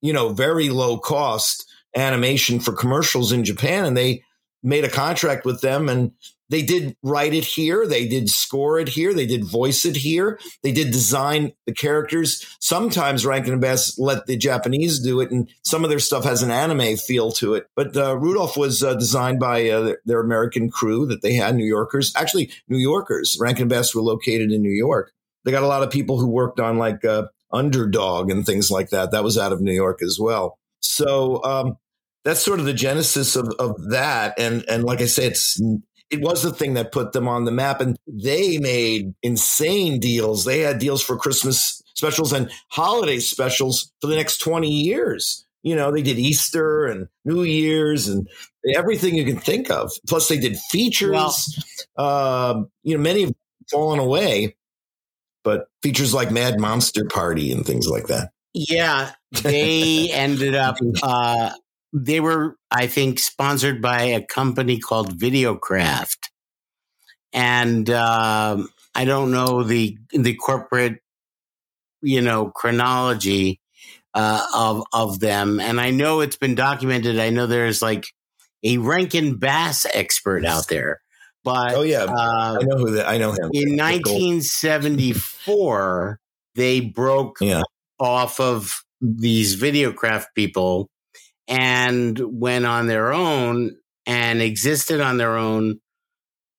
[0.00, 1.64] you know, very low cost
[1.96, 3.84] animation for commercials in Japan.
[3.84, 4.22] And they
[4.62, 6.12] made a contract with them and
[6.52, 7.86] they did write it here.
[7.86, 9.14] They did score it here.
[9.14, 10.38] They did voice it here.
[10.62, 12.46] They did design the characters.
[12.60, 16.42] Sometimes Rankin and Bass let the Japanese do it, and some of their stuff has
[16.42, 17.68] an anime feel to it.
[17.74, 21.64] But uh, Rudolph was uh, designed by uh, their, American crew that they had, New
[21.64, 22.12] Yorkers.
[22.14, 23.38] Actually, New Yorkers.
[23.40, 25.10] Rankin and Bass were located in New York.
[25.46, 28.90] They got a lot of people who worked on like uh, Underdog and things like
[28.90, 29.10] that.
[29.10, 30.58] That was out of New York as well.
[30.80, 31.78] So um,
[32.24, 34.38] that's sort of the genesis of, of that.
[34.38, 35.58] And and like I say, it's
[36.12, 40.44] it was the thing that put them on the map and they made insane deals
[40.44, 45.46] they had deals for christmas specials and holiday specials for the next 20 years.
[45.62, 48.28] You know, they did Easter and New Year's and
[48.74, 49.92] everything you can think of.
[50.08, 51.62] Plus, they did features.
[51.96, 53.34] Well, um, you know, many have
[53.70, 54.56] fallen away,
[55.44, 58.32] but features like Mad Monster Party and things like that.
[58.52, 60.78] Yeah, they ended up.
[61.00, 61.52] Uh,
[61.92, 66.18] they were, I think, sponsored by a company called Videocraft,
[67.32, 71.00] and um, I don't know the the corporate,
[72.00, 73.60] you know, chronology
[74.14, 75.60] uh, of of them.
[75.60, 77.18] And I know it's been documented.
[77.18, 78.06] I know there's like
[78.62, 81.00] a Rankin Bass expert out there.
[81.44, 83.00] But oh yeah, uh, I know who.
[83.00, 83.50] I know him.
[83.52, 86.20] In 1974,
[86.54, 87.62] they broke yeah.
[87.98, 90.88] off of these Videocraft people
[91.48, 93.76] and went on their own
[94.06, 95.80] and existed on their own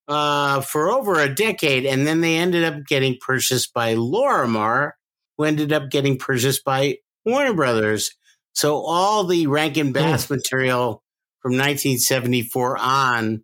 [0.07, 1.85] uh, for over a decade.
[1.85, 4.91] And then they ended up getting purchased by Lorimar,
[5.37, 8.11] who ended up getting purchased by Warner Brothers.
[8.53, 10.35] So all the Rankin Bass hmm.
[10.35, 11.03] material
[11.41, 13.43] from 1974 on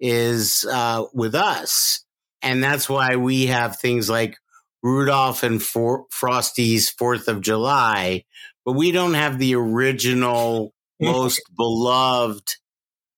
[0.00, 2.04] is uh, with us.
[2.42, 4.36] And that's why we have things like
[4.82, 8.24] Rudolph and For- Frosty's Fourth of July,
[8.70, 12.54] but we don't have the original, most beloved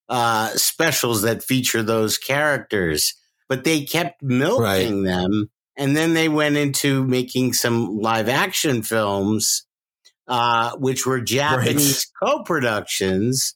[0.08, 3.12] uh, specials that feature those characters.
[3.50, 5.04] But they kept milking right.
[5.04, 5.50] them.
[5.76, 9.66] And then they went into making some live action films,
[10.26, 12.30] uh, which were Japanese right.
[12.30, 13.54] co productions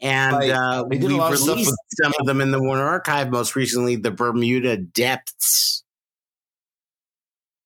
[0.00, 0.50] and right.
[0.50, 3.28] uh, we released of some of them in the Warner Archive.
[3.30, 5.84] Most recently, the Bermuda Depths.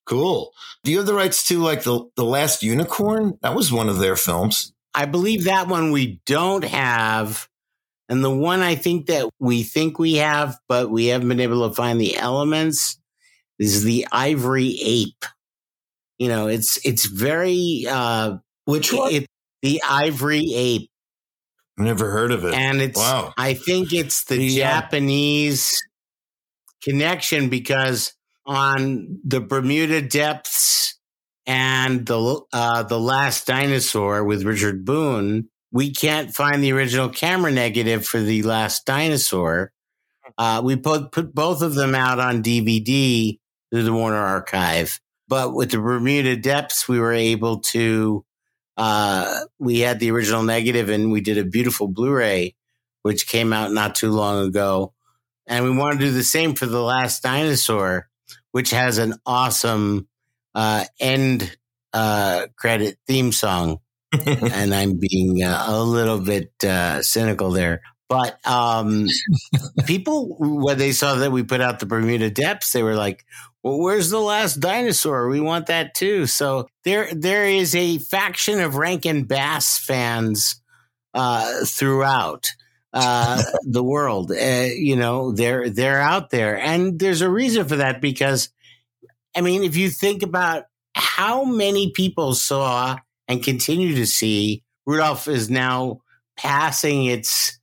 [0.04, 0.52] Cool.
[0.84, 3.38] Do you have the rights to like the the Last Unicorn?
[3.42, 4.72] That was one of their films.
[4.94, 7.48] I believe that one we don't have,
[8.08, 11.68] and the one I think that we think we have, but we haven't been able
[11.68, 13.00] to find the elements,
[13.58, 15.24] is the Ivory Ape.
[16.18, 19.12] You know, it's it's very uh, which one?
[19.12, 19.26] It,
[19.62, 20.90] the Ivory Ape.
[21.78, 22.52] Never heard of it.
[22.52, 23.32] And it's, wow.
[23.38, 25.74] I think it's the, the uh, Japanese
[26.82, 28.12] connection because
[28.46, 30.98] on the Bermuda Depths
[31.46, 37.50] and the uh, the Last Dinosaur with Richard Boone, we can't find the original camera
[37.50, 39.72] negative for the Last Dinosaur.
[40.38, 43.38] Uh, we put put both of them out on DVD
[43.70, 48.24] through the Warner Archive, but with the Bermuda Depths, we were able to
[48.76, 52.54] uh, we had the original negative and we did a beautiful Blu-ray,
[53.02, 54.94] which came out not too long ago.
[55.46, 58.08] And we want to do the same for The Last Dinosaur,
[58.52, 60.08] which has an awesome
[60.54, 61.56] uh, end
[61.92, 63.78] uh, credit theme song.
[64.26, 67.80] and I'm being uh, a little bit uh, cynical there.
[68.10, 69.06] But um,
[69.86, 73.24] people, when they saw that we put out the Bermuda Depths, they were like,
[73.62, 75.28] well, where's the last dinosaur?
[75.28, 76.26] We want that too.
[76.26, 80.60] So there, there is a faction of Rankin Bass fans
[81.14, 82.50] uh, throughout
[82.92, 84.30] uh, the world.
[84.30, 88.48] Uh, you know, they're they're out there, and there's a reason for that because,
[89.36, 92.96] I mean, if you think about how many people saw
[93.28, 96.02] and continue to see, Rudolph is now
[96.36, 97.58] passing its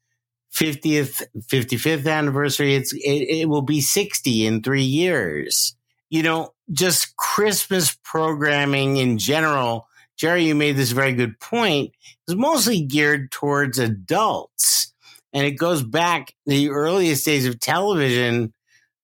[0.53, 5.75] 50th 55th anniversary it's it, it, will be 60 in 3 years
[6.09, 9.87] you know, just Christmas programming in general,
[10.17, 11.91] Jerry, you made this very good point,
[12.27, 14.93] is mostly geared towards adults.
[15.33, 18.53] And it goes back the earliest days of television.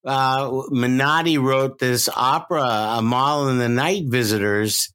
[0.06, 4.92] Uh, Menotti wrote this opera, A Amahl and the Night Visitors,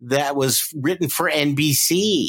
[0.00, 2.28] that was written for NBC.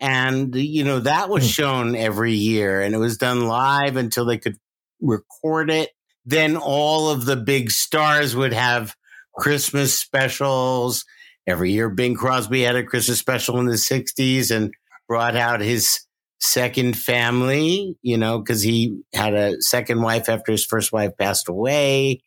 [0.00, 1.48] And, you know, that was hmm.
[1.48, 4.56] shown every year and it was done live until they could
[5.00, 5.90] record it
[6.26, 8.94] then all of the big stars would have
[9.36, 11.04] Christmas specials.
[11.46, 14.74] Every year, Bing Crosby had a Christmas special in the 60s and
[15.06, 16.00] brought out his
[16.46, 21.48] second family, you know, because he had a second wife after his first wife passed
[21.48, 22.22] away.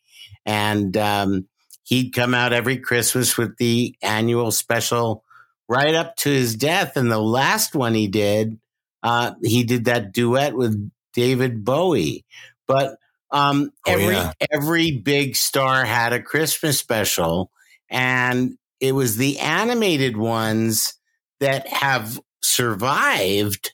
[0.46, 1.48] And um,
[1.84, 5.24] he'd come out every Christmas with the annual special
[5.68, 6.96] right up to his death.
[6.96, 8.58] And the last one he did,
[9.02, 12.24] uh, he did that duet with David Bowie.
[12.66, 12.96] But
[13.30, 14.32] um, oh, every yeah.
[14.50, 17.50] every big star had a Christmas special,
[17.88, 20.94] and it was the animated ones
[21.38, 23.72] that have survived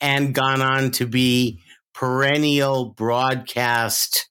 [0.00, 1.60] and gone on to be
[1.94, 4.28] perennial broadcast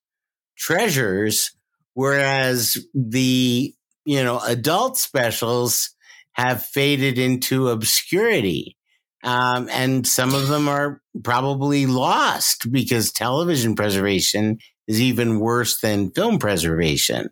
[0.57, 1.51] treasures,
[1.93, 3.73] whereas the
[4.05, 5.93] you know adult specials
[6.33, 8.77] have faded into obscurity.
[9.23, 16.11] Um, and some of them are probably lost because television preservation is even worse than
[16.11, 17.29] film preservation.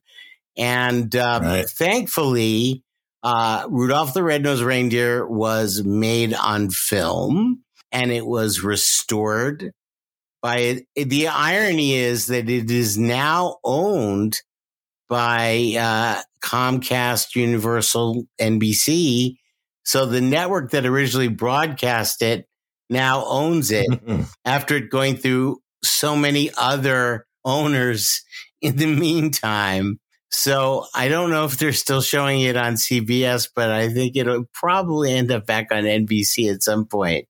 [0.58, 1.70] And uh, right.
[1.70, 2.84] thankfully,
[3.24, 7.64] uh, Rudolph the Red-Nosed Reindeer was made on film
[7.96, 9.72] and it was restored
[10.42, 14.42] by the irony is that it is now owned
[15.08, 19.38] by uh, Comcast, Universal, NBC.
[19.84, 22.48] So the network that originally broadcast it
[22.90, 23.88] now owns it
[24.46, 28.24] after it going through so many other owners
[28.62, 30.00] in the meantime.
[30.32, 34.44] So I don't know if they're still showing it on CBS, but I think it'll
[34.54, 37.26] probably end up back on NBC at some point.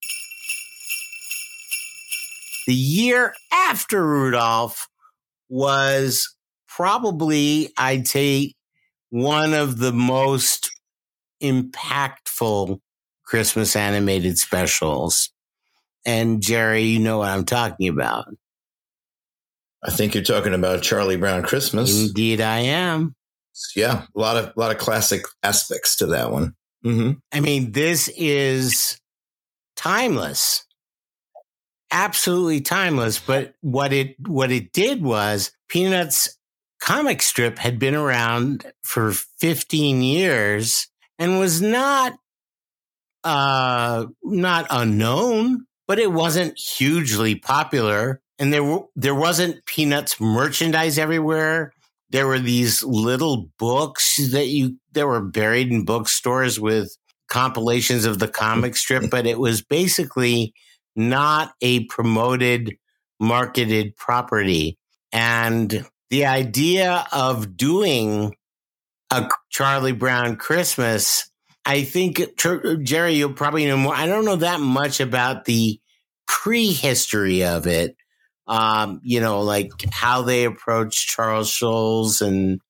[2.68, 4.88] The year after Rudolph
[5.50, 6.36] was
[6.68, 8.54] probably, I'd say,
[9.10, 10.72] one of the most
[11.42, 12.80] impactful
[13.26, 15.32] Christmas animated specials.
[16.06, 18.26] And Jerry, you know what I'm talking about.
[19.84, 22.08] I think you're talking about Charlie Brown Christmas.
[22.08, 23.16] Indeed, I am.
[23.76, 26.56] Yeah, a lot of a lot of classic aspects to that one.
[26.84, 27.12] Mm-hmm.
[27.32, 29.00] I mean, this is
[29.76, 30.65] timeless,
[31.96, 33.18] absolutely timeless.
[33.20, 36.38] But what it what it did was Peanuts
[36.80, 42.14] comic strip had been around for 15 years and was not
[43.24, 50.98] uh not unknown, but it wasn't hugely popular and there were there wasn't peanuts merchandise
[50.98, 51.72] everywhere
[52.10, 56.96] there were these little books that you that were buried in bookstores with
[57.30, 60.54] compilations of the comic strip but it was basically
[60.96, 62.78] not a promoted
[63.20, 64.78] marketed property
[65.12, 68.36] and the idea of doing
[69.12, 71.30] a Charlie Brown Christmas
[71.68, 72.22] I think
[72.84, 75.80] Jerry you'll probably know more I don't know that much about the
[76.28, 77.96] prehistory of it
[78.48, 82.62] um, you know, like how they approach Charles Schulz and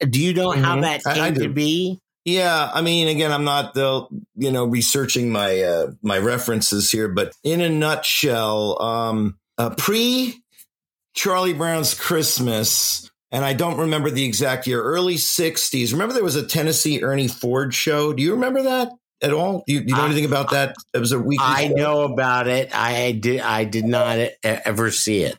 [0.00, 0.62] do you know mm-hmm.
[0.62, 2.00] how that came I, I to be?
[2.24, 7.08] Yeah, I mean, again, I'm not the you know researching my uh, my references here,
[7.08, 10.42] but in a nutshell, um, uh, pre
[11.12, 15.92] Charlie Brown's Christmas, and I don't remember the exact year, early '60s.
[15.92, 18.14] Remember there was a Tennessee Ernie Ford show.
[18.14, 18.90] Do you remember that?
[19.24, 19.64] at all?
[19.66, 20.76] You, you know I, anything about that?
[20.92, 21.40] It was a week.
[21.42, 22.74] I know about it.
[22.74, 23.40] I did.
[23.40, 25.36] I did not ever see it.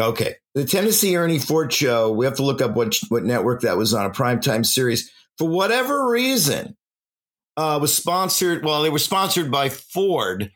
[0.00, 2.12] Okay, the Tennessee Ernie Ford show.
[2.12, 5.10] We have to look up what what network that was on a primetime series.
[5.38, 6.76] For whatever reason,
[7.56, 8.64] uh, was sponsored.
[8.64, 10.50] Well, they were sponsored by Ford,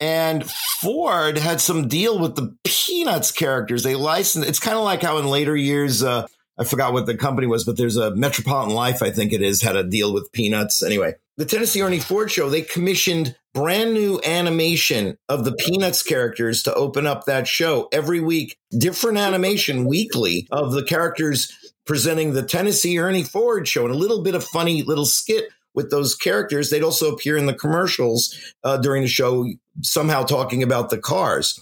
[0.00, 0.48] and
[0.80, 3.82] Ford had some deal with the Peanuts characters.
[3.82, 4.48] They licensed.
[4.48, 6.02] It's kind of like how in later years.
[6.02, 6.26] Uh,
[6.58, 9.62] I forgot what the company was, but there's a Metropolitan Life, I think it is,
[9.62, 10.82] had a deal with Peanuts.
[10.82, 16.64] Anyway, the Tennessee Ernie Ford show, they commissioned brand new animation of the Peanuts characters
[16.64, 21.52] to open up that show every week, different animation weekly of the characters
[21.88, 25.90] presenting the Tennessee Ernie Ford show and a little bit of funny little skit with
[25.90, 26.70] those characters.
[26.70, 29.46] They'd also appear in the commercials uh, during the show,
[29.82, 31.58] somehow talking about the cars.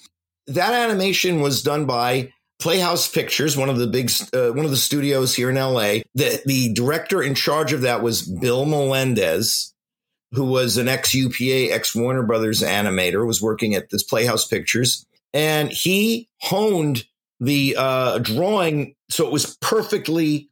[0.48, 4.76] That animation was done by Playhouse Pictures, one of the big, uh, one of the
[4.76, 6.00] studios here in LA.
[6.14, 9.74] The, the director in charge of that was Bill Melendez,
[10.32, 15.06] who was an ex UPA, ex Warner Brothers animator, was working at this Playhouse Pictures.
[15.32, 17.04] And he honed
[17.40, 20.48] the uh, drawing so it was perfectly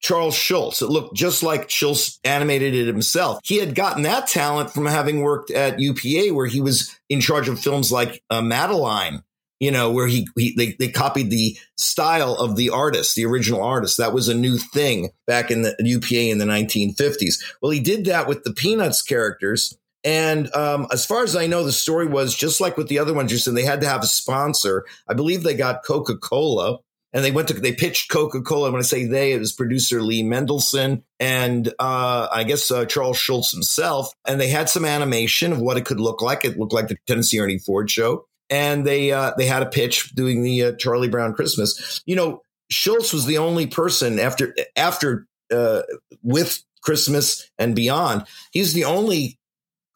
[0.00, 0.80] Charles Schulz.
[0.80, 3.40] It looked just like Schulz animated it himself.
[3.42, 7.48] He had gotten that talent from having worked at UPA, where he was in charge
[7.48, 9.22] of films like uh, Madeline
[9.60, 13.62] you know, where he, he they, they copied the style of the artist, the original
[13.62, 13.98] artist.
[13.98, 17.42] That was a new thing back in the UPA in the 1950s.
[17.60, 19.76] Well, he did that with the Peanuts characters.
[20.04, 23.14] And um, as far as I know, the story was just like with the other
[23.14, 24.84] ones you said, they had to have a sponsor.
[25.08, 26.78] I believe they got Coca Cola
[27.12, 28.70] and they went to, they pitched Coca Cola.
[28.70, 33.18] When I say they, it was producer Lee Mendelson and uh, I guess uh, Charles
[33.18, 34.12] Schulz himself.
[34.26, 36.44] And they had some animation of what it could look like.
[36.44, 40.14] It looked like the Tennessee Ernie Ford show and they uh, they had a pitch
[40.14, 42.02] doing the uh, Charlie Brown Christmas.
[42.06, 45.82] You know, Schulz was the only person after after uh,
[46.22, 48.24] with Christmas and beyond.
[48.52, 49.37] He's the only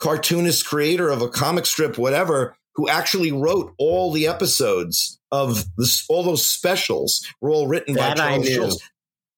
[0.02, 6.04] cartoonist creator of a comic strip, whatever, who actually wrote all the episodes of this.
[6.08, 8.82] All those specials were all written that by Charles Schulz.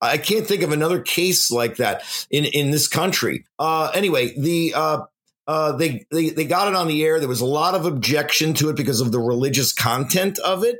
[0.01, 3.45] I can't think of another case like that in in this country.
[3.59, 5.01] Uh, anyway, the uh,
[5.47, 7.21] uh, they, they they got it on the air.
[7.21, 10.79] There was a lot of objection to it because of the religious content of it,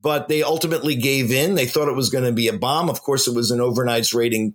[0.00, 1.54] but they ultimately gave in.
[1.54, 2.88] They thought it was going to be a bomb.
[2.88, 4.54] Of course, it was an overnight rating,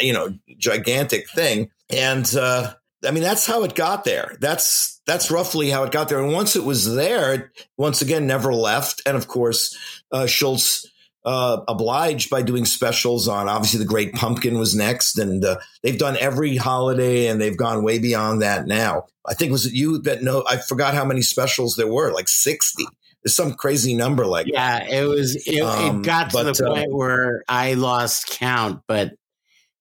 [0.00, 1.70] you know, gigantic thing.
[1.90, 2.74] And uh,
[3.04, 4.36] I mean, that's how it got there.
[4.40, 6.22] That's that's roughly how it got there.
[6.22, 9.02] And once it was there, it once again never left.
[9.06, 9.76] And of course,
[10.12, 10.88] uh, Schulz
[11.24, 15.98] uh, obliged by doing specials on obviously the Great Pumpkin was next, and uh, they've
[15.98, 19.04] done every holiday and they've gone way beyond that now.
[19.26, 20.44] I think was it you that know?
[20.48, 22.86] I forgot how many specials there were, like sixty.
[23.22, 24.84] There's some crazy number like yeah.
[24.84, 28.82] It was it, Um, it got to but, the uh, point where I lost count,
[28.88, 29.12] but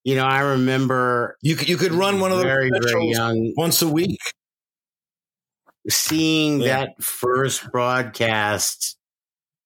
[0.03, 3.53] you know I remember you could you could run one of those very very young
[3.57, 4.19] once a week.
[5.89, 6.67] seeing Yeah.
[6.85, 8.97] that first broadcast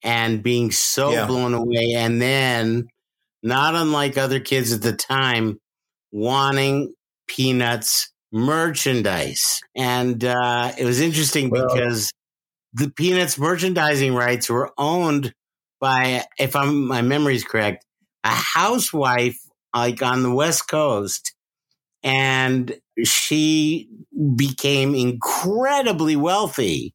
[0.02, 1.26] and being so Yeah.
[1.28, 2.88] blown away and then
[3.44, 5.60] not unlike other kids at the time
[6.12, 6.94] wanting
[7.28, 12.12] peanuts merchandise and uh, it was interesting Well- because
[12.74, 15.34] the peanuts merchandising rights were owned
[15.82, 17.86] by if i'm my memory is correct
[18.24, 19.38] a housewife
[19.76, 21.34] like on the west coast
[22.04, 23.90] and she
[24.36, 26.94] became incredibly wealthy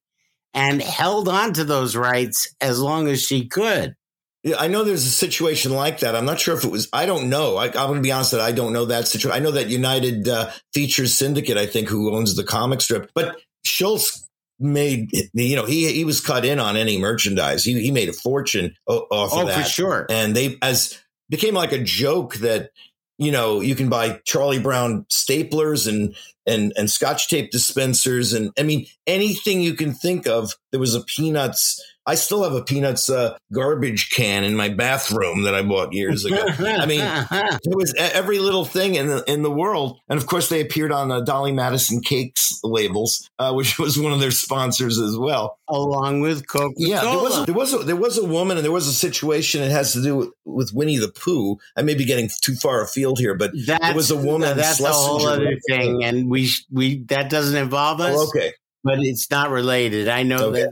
[0.55, 3.95] and held on to those rights as long as she could.
[4.43, 6.17] Yeah, I know there's a situation like that.
[6.17, 6.89] I'm not sure if it was.
[6.95, 7.57] I don't know.
[7.57, 9.37] I, I'm going to be honest that I don't know that situation.
[9.37, 13.37] I know that United uh, Features Syndicate, I think, who owns the comic strip, but
[13.67, 14.27] Schulz
[14.63, 17.65] made you know he he was cut in on any merchandise.
[17.65, 19.63] He he made a fortune off Oh, of that.
[19.65, 20.07] for sure.
[20.11, 20.99] and they as
[21.31, 22.71] became like a joke that
[23.17, 26.15] you know you can buy Charlie Brown staplers and
[26.47, 30.55] and and Scotch tape dispensers and I mean anything you can think of.
[30.73, 31.83] There was a Peanuts.
[32.07, 36.25] I still have a Peanuts uh, garbage can in my bathroom that I bought years
[36.25, 36.45] ago.
[36.59, 40.49] I mean, it was every little thing in the in the world, and of course
[40.49, 44.99] they appeared on uh, Dolly Madison cakes labels, uh, which was one of their sponsors
[44.99, 45.59] as well.
[45.69, 48.65] along with Coca Yeah, there was a, there was a, there was a woman, and
[48.65, 49.63] there was a situation.
[49.63, 51.59] It has to do with, with Winnie the Pooh.
[51.77, 54.81] I may be getting too far afield here, but that's, there was a woman, That's
[54.81, 59.31] a whole other thing, and we we that doesn't involve us, oh, okay, but it's
[59.31, 60.09] not related.
[60.09, 60.63] I know Okay.
[60.63, 60.71] that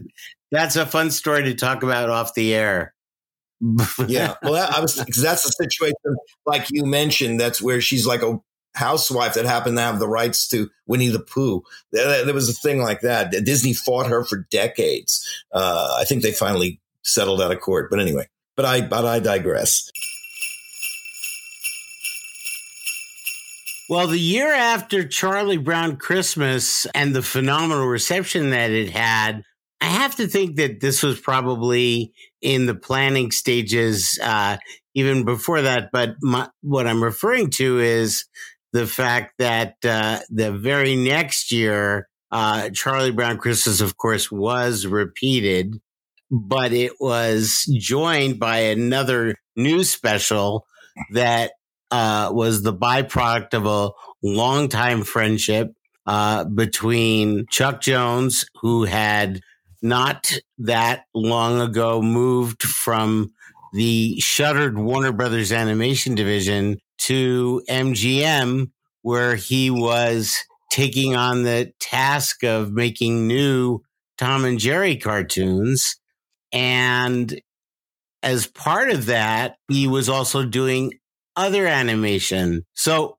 [0.51, 2.95] that's a fun story to talk about off the air.
[4.07, 4.35] yeah.
[4.43, 7.41] Well, that, I was because that's the situation, like you mentioned.
[7.41, 8.41] That's where she's like a
[8.75, 11.63] housewife that happened to have the rights to Winnie the Pooh.
[11.93, 13.31] There, there was a thing like that.
[13.45, 15.27] Disney fought her for decades.
[15.53, 17.91] Uh, I think they finally settled out of court.
[17.91, 19.91] But anyway, but I but I digress.
[23.89, 29.45] Well, the year after Charlie Brown Christmas and the phenomenal reception that it had,
[29.81, 34.59] I have to think that this was probably in the planning stages, uh,
[34.95, 35.91] even before that.
[35.93, 38.25] But my, what I'm referring to is
[38.73, 44.85] the fact that uh, the very next year, uh, Charlie Brown Christmas, of course, was
[44.85, 45.81] repeated,
[46.31, 50.67] but it was joined by another new special
[51.13, 51.53] that
[51.91, 53.91] uh, was the byproduct of a
[54.23, 55.73] longtime friendship
[56.07, 59.41] uh, between Chuck Jones, who had
[59.83, 63.33] not that long ago moved from
[63.73, 68.71] the shuttered Warner Brothers animation division to MGM,
[69.03, 70.37] where he was
[70.71, 73.81] taking on the task of making new
[74.17, 75.97] Tom and Jerry cartoons.
[76.53, 77.41] And
[78.23, 80.93] as part of that, he was also doing
[81.37, 82.65] other animation.
[82.75, 83.19] So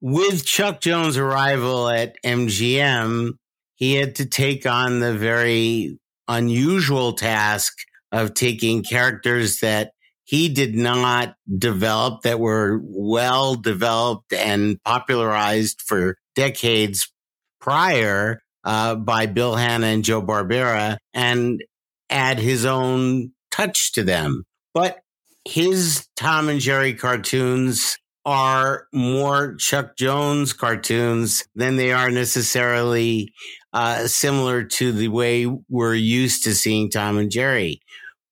[0.00, 3.32] with Chuck Jones' arrival at MGM,
[3.76, 5.98] he had to take on the very
[6.28, 7.72] unusual task
[8.10, 9.92] of taking characters that
[10.24, 17.12] he did not develop that were well developed and popularized for decades
[17.60, 21.62] prior uh, by Bill Hanna and Joe Barbera and
[22.10, 24.42] add his own touch to them.
[24.74, 24.98] But
[25.44, 27.96] his Tom and Jerry cartoons
[28.26, 33.32] are more Chuck Jones cartoons than they are necessarily
[33.72, 37.80] uh, similar to the way we're used to seeing Tom and Jerry.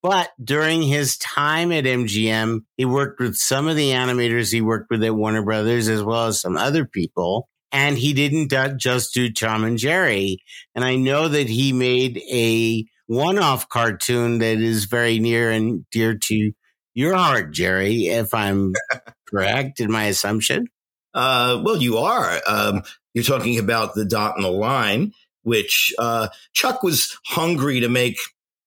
[0.03, 4.91] But during his time at MGM, he worked with some of the animators he worked
[4.91, 7.49] with at Warner Brothers, as well as some other people.
[7.71, 10.39] And he didn't just do Tom and Jerry.
[10.75, 15.85] And I know that he made a one off cartoon that is very near and
[15.91, 16.53] dear to
[16.95, 18.73] your heart, Jerry, if I'm
[19.35, 20.69] correct in my assumption.
[21.13, 22.41] Uh, well, you are.
[22.47, 22.83] Um,
[23.15, 25.13] you're talking about the dot and the line,
[25.43, 28.19] which uh, Chuck was hungry to make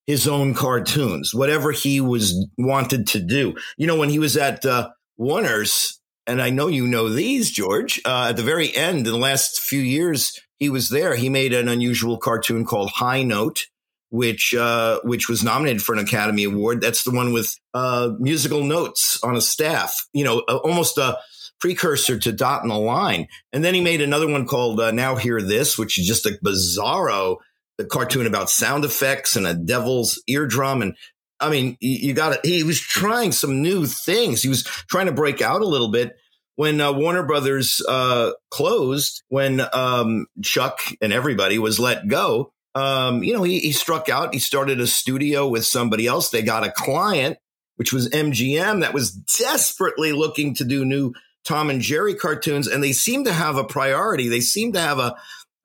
[0.05, 3.55] his own cartoons, whatever he was wanted to do.
[3.77, 8.01] You know, when he was at uh, Warner's, and I know you know these, George.
[8.05, 11.15] Uh, at the very end, in the last few years, he was there.
[11.15, 13.67] He made an unusual cartoon called High Note,
[14.09, 16.81] which uh, which was nominated for an Academy Award.
[16.81, 20.07] That's the one with uh, musical notes on a staff.
[20.13, 21.19] You know, almost a
[21.59, 23.27] precursor to Dot and the Line.
[23.51, 26.37] And then he made another one called uh, Now Hear This, which is just a
[26.43, 27.37] bizarro
[27.77, 30.81] the cartoon about sound effects and a devil's eardrum.
[30.81, 30.95] And
[31.39, 32.39] I mean, you, got it.
[32.45, 34.41] He was trying some new things.
[34.41, 36.15] He was trying to break out a little bit
[36.55, 43.23] when uh, Warner Brothers uh, closed, when um, Chuck and everybody was let go, um,
[43.23, 44.35] you know, he, he struck out.
[44.35, 46.29] He started a studio with somebody else.
[46.29, 47.39] They got a client,
[47.77, 51.13] which was MGM, that was desperately looking to do new
[51.43, 52.67] Tom and Jerry cartoons.
[52.67, 54.27] And they seem to have a priority.
[54.27, 55.15] They seem to have a,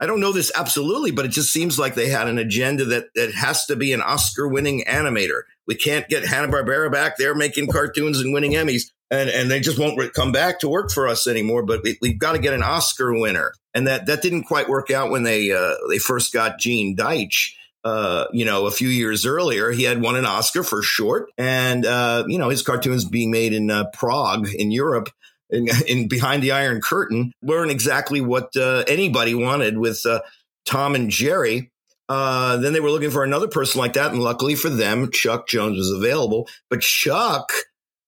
[0.00, 3.08] I don't know this absolutely, but it just seems like they had an agenda that,
[3.14, 5.42] that has to be an Oscar winning animator.
[5.66, 9.78] We can't get Hanna-Barbera back there making cartoons and winning Emmys and and they just
[9.78, 11.62] won't come back to work for us anymore.
[11.62, 14.90] But we, have got to get an Oscar winner, and that that didn't quite work
[14.90, 17.52] out when they uh, they first got Gene Deitch.
[17.84, 21.84] Uh, you know, a few years earlier, he had won an Oscar for short, and
[21.84, 25.10] uh, you know his cartoons being made in uh, Prague in Europe.
[25.50, 30.20] In, in, behind the Iron Curtain, weren't exactly what uh, anybody wanted with uh,
[30.64, 31.70] Tom and Jerry.
[32.08, 35.76] then they were looking for another person like that, and luckily for them, Chuck Jones
[35.76, 36.48] was available.
[36.70, 37.52] But Chuck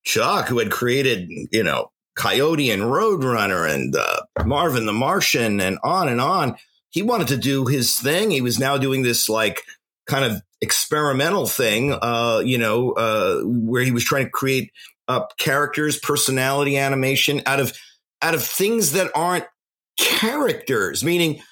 [0.05, 5.79] Chuck, who had created, you know, Coyote and Roadrunner and uh, Marvin the Martian and
[5.83, 6.57] on and on,
[6.91, 8.31] he wanted to do his thing.
[8.31, 9.63] He was now doing this like
[10.07, 14.71] kind of experimental thing, uh, you know, uh, where he was trying to create
[15.09, 17.77] uh, characters, personality animation out of
[18.23, 19.45] out of things that aren't
[19.99, 21.43] characters, meaning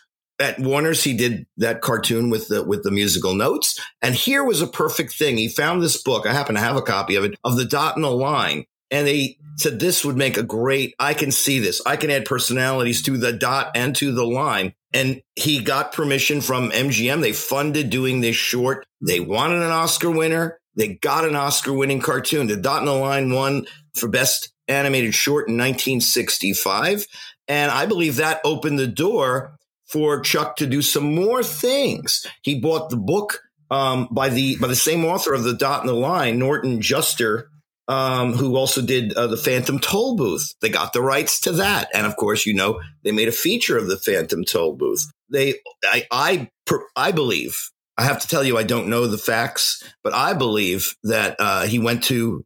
[0.43, 4.61] at Warner's, he did that cartoon with the with the musical notes, and here was
[4.61, 5.39] a perfect thing.
[5.39, 6.27] He found this book.
[6.27, 9.07] I happen to have a copy of it of the dot and the line, and
[9.07, 10.95] they said this would make a great.
[10.99, 11.81] I can see this.
[11.87, 14.75] I can add personalities to the dot and to the line.
[14.95, 17.23] And he got permission from MGM.
[17.23, 18.85] They funded doing this short.
[19.01, 20.59] They wanted an Oscar winner.
[20.75, 22.47] They got an Oscar winning cartoon.
[22.47, 27.07] The dot and the line won for best animated short in 1965.
[27.49, 29.57] And I believe that opened the door
[29.93, 32.27] for Chuck to do some more things.
[32.43, 35.89] He bought the book um, by the by the same author of the Dot and
[35.89, 37.51] the Line, Norton Juster,
[37.89, 40.55] um, who also did uh, the Phantom Toll Booth.
[40.61, 43.77] They got the rights to that, and of course, you know, they made a feature
[43.77, 45.11] of the Phantom Toll Booth.
[45.31, 46.51] They, I, I,
[46.97, 47.57] I believe.
[47.99, 51.67] I have to tell you, I don't know the facts, but I believe that uh,
[51.67, 52.45] he went to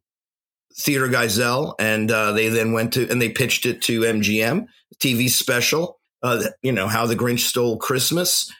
[0.77, 4.67] Theodor Geisel, and uh, they then went to and they pitched it to MGM
[5.01, 5.96] TV special
[6.27, 8.51] uh, you know, How the Grinch Stole Christmas.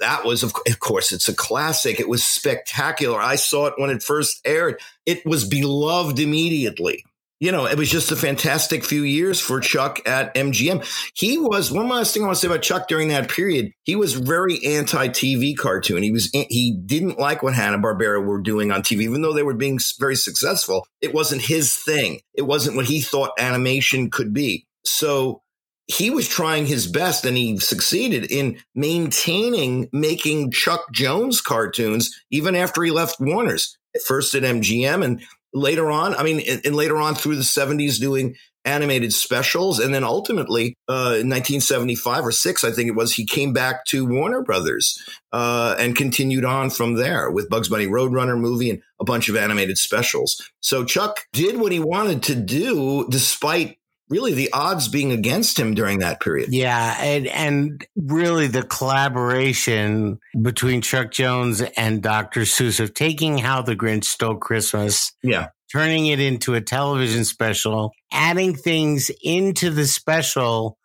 [0.00, 2.00] That was, of, of course, it's a classic.
[2.00, 3.20] It was spectacular.
[3.20, 4.80] I saw it when it first aired.
[5.06, 7.04] It was beloved immediately.
[7.40, 10.86] You know, it was just a fantastic few years for Chuck at MGM.
[11.14, 13.72] He was one last thing I want to say about Chuck during that period.
[13.82, 16.02] He was very anti TV cartoon.
[16.02, 19.42] He was he didn't like what Hanna Barbera were doing on TV, even though they
[19.42, 20.86] were being very successful.
[21.02, 22.20] It wasn't his thing.
[22.32, 24.66] It wasn't what he thought animation could be.
[24.84, 25.42] So
[25.86, 32.54] he was trying his best and he succeeded in maintaining making Chuck Jones cartoons even
[32.54, 33.76] after he left Warner's.
[34.06, 35.22] First at MGM and
[35.52, 39.78] later on, I mean, and later on through the 70s doing animated specials.
[39.78, 43.84] And then ultimately, uh, in 1975 or six, I think it was, he came back
[43.86, 44.98] to Warner Brothers
[45.32, 49.36] uh, and continued on from there with Bugs Bunny Roadrunner movie and a bunch of
[49.36, 50.42] animated specials.
[50.60, 53.76] So Chuck did what he wanted to do despite
[54.08, 56.52] really the odds being against him during that period.
[56.52, 62.42] Yeah, and and really the collaboration between Chuck Jones and Dr.
[62.42, 67.92] Seuss of taking How the Grinch Stole Christmas, yeah, turning it into a television special,
[68.12, 70.78] adding things into the special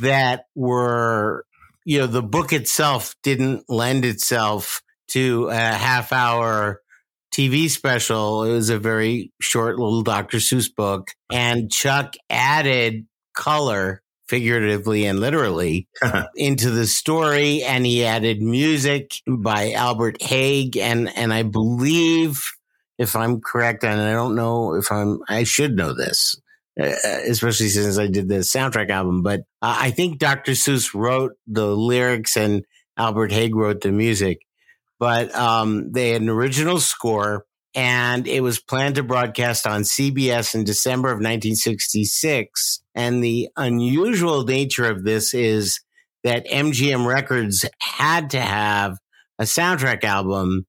[0.00, 1.44] that were
[1.84, 6.80] you know the book itself didn't lend itself to a half hour
[7.32, 8.44] TV special.
[8.44, 10.38] It was a very short little Dr.
[10.38, 11.10] Seuss book.
[11.30, 15.88] And Chuck added color, figuratively and literally,
[16.34, 17.62] into the story.
[17.62, 20.76] And he added music by Albert Hague.
[20.76, 22.44] And, and I believe,
[22.98, 26.36] if I'm correct, and I don't know if I'm, I should know this.
[26.80, 26.94] Uh,
[27.28, 30.52] especially since I did the soundtrack album, but uh, I think Dr.
[30.52, 32.64] Seuss wrote the lyrics and
[32.96, 34.40] Albert Hague wrote the music
[35.00, 40.54] but um, they had an original score and it was planned to broadcast on CBS
[40.54, 42.82] in December of 1966.
[42.94, 45.80] And the unusual nature of this is
[46.22, 48.98] that MGM Records had to have
[49.38, 50.66] a soundtrack album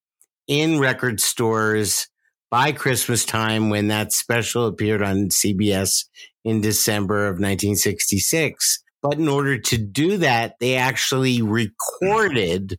[0.47, 2.07] in record stores
[2.49, 6.05] by Christmas time when that special appeared on CBS
[6.45, 8.83] in December of 1966.
[9.01, 12.77] But in order to do that, they actually recorded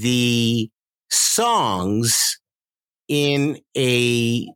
[0.00, 0.70] the
[1.10, 2.38] songs
[3.08, 4.48] in a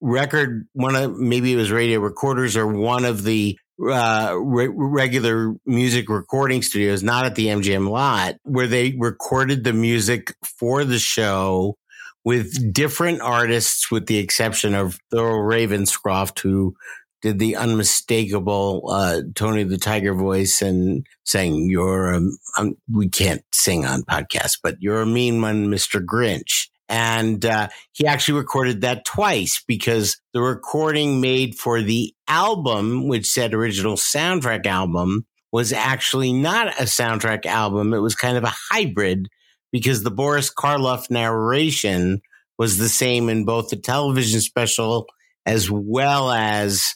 [0.00, 5.54] record, one of maybe it was radio recorders or one of the uh, re- regular
[5.66, 10.98] music recording studios, not at the MGM lot, where they recorded the music for the
[10.98, 11.76] show
[12.24, 16.74] with different artists, with the exception of Thurl Ravenscroft, who
[17.22, 22.20] did the unmistakable uh, Tony the Tiger voice and saying, "You're a,
[22.58, 27.68] um, we can't sing on podcasts, but you're a mean one, Mister Grinch." And uh,
[27.92, 33.96] he actually recorded that twice because the recording made for the album, which said original
[33.96, 37.94] soundtrack album, was actually not a soundtrack album.
[37.94, 39.28] It was kind of a hybrid
[39.70, 42.20] because the Boris Karloff narration
[42.58, 45.06] was the same in both the television special
[45.46, 46.94] as well as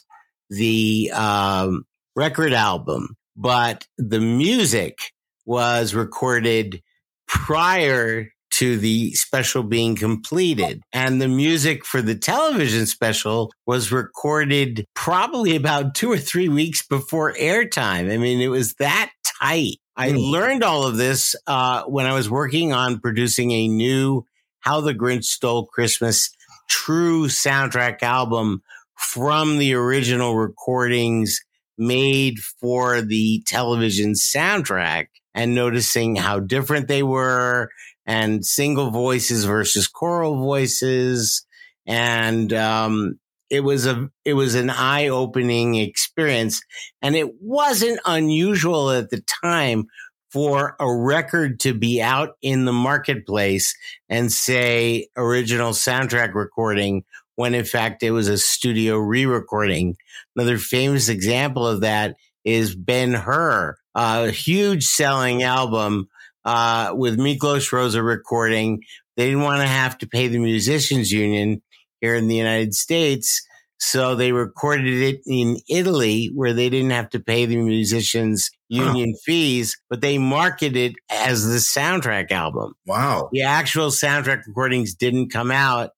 [0.49, 1.85] the um,
[2.15, 5.11] record album, but the music
[5.45, 6.81] was recorded
[7.27, 10.81] prior to the special being completed.
[10.93, 16.85] And the music for the television special was recorded probably about two or three weeks
[16.85, 18.11] before airtime.
[18.11, 19.77] I mean, it was that tight.
[19.95, 20.31] I mm.
[20.31, 24.25] learned all of this uh, when I was working on producing a new
[24.61, 26.31] How the Grinch Stole Christmas
[26.67, 28.61] true soundtrack album
[28.97, 31.39] from the original recordings
[31.77, 37.69] made for the television soundtrack and noticing how different they were
[38.05, 41.45] and single voices versus choral voices.
[41.85, 43.19] And, um,
[43.49, 46.61] it was a, it was an eye opening experience
[47.01, 49.85] and it wasn't unusual at the time
[50.31, 53.73] for a record to be out in the marketplace
[54.09, 57.03] and say original soundtrack recording
[57.37, 59.95] when in fact it was a studio re-recording.
[60.35, 66.09] Another famous example of that is Ben Hur, a huge selling album
[66.43, 68.81] uh, with Miklos Rozsa recording.
[69.15, 71.61] They didn't want to have to pay the musicians union
[72.01, 73.43] here in the United States.
[73.79, 79.13] So they recorded it in Italy where they didn't have to pay the musicians union
[79.23, 82.73] fees, but they marketed it as the soundtrack album.
[82.87, 83.29] Wow.
[83.31, 85.91] The actual soundtrack recordings didn't come out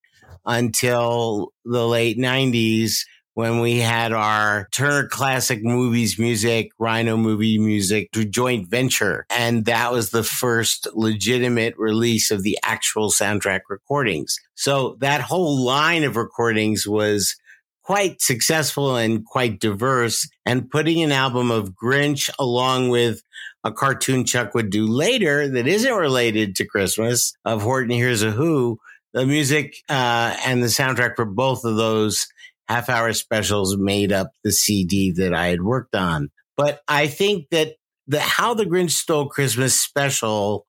[0.49, 8.09] until the late 90s when we had our Turner Classic Movies music, Rhino movie music
[8.11, 9.25] joint venture.
[9.29, 14.39] And that was the first legitimate release of the actual soundtrack recordings.
[14.55, 17.37] So that whole line of recordings was
[17.83, 20.27] quite successful and quite diverse.
[20.45, 23.21] And putting an album of Grinch along with
[23.63, 28.31] a cartoon Chuck would do later that isn't related to Christmas of Horton Hears a
[28.31, 28.79] Who
[29.13, 32.27] the music uh, and the soundtrack for both of those
[32.67, 36.29] half hour specials made up the CD that I had worked on.
[36.55, 37.75] But I think that
[38.07, 40.65] the How the Grinch Stole Christmas special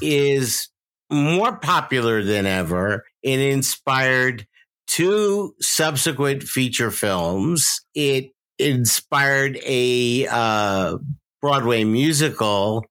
[0.00, 0.68] is
[1.10, 3.04] more popular than ever.
[3.22, 4.46] It inspired
[4.86, 7.80] two subsequent feature films.
[7.94, 10.98] It inspired a uh,
[11.40, 12.84] Broadway musical.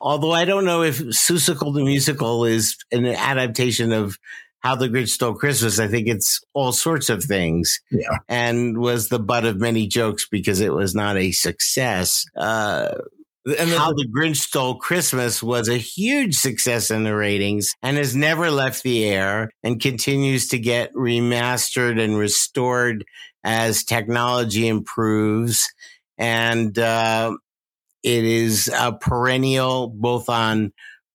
[0.00, 4.18] Although I don't know if Seussical the musical is an adaptation of
[4.60, 5.78] how the Grinch Stole Christmas.
[5.78, 7.80] I think it's all sorts of things.
[7.90, 8.18] Yeah.
[8.28, 12.24] And was the butt of many jokes because it was not a success.
[12.36, 12.92] Uh,
[13.46, 18.14] and How the Grinch Stole Christmas was a huge success in the ratings and has
[18.14, 23.04] never left the air and continues to get remastered and restored
[23.42, 25.72] as technology improves.
[26.18, 27.34] And uh,
[28.02, 30.72] it is a perennial both on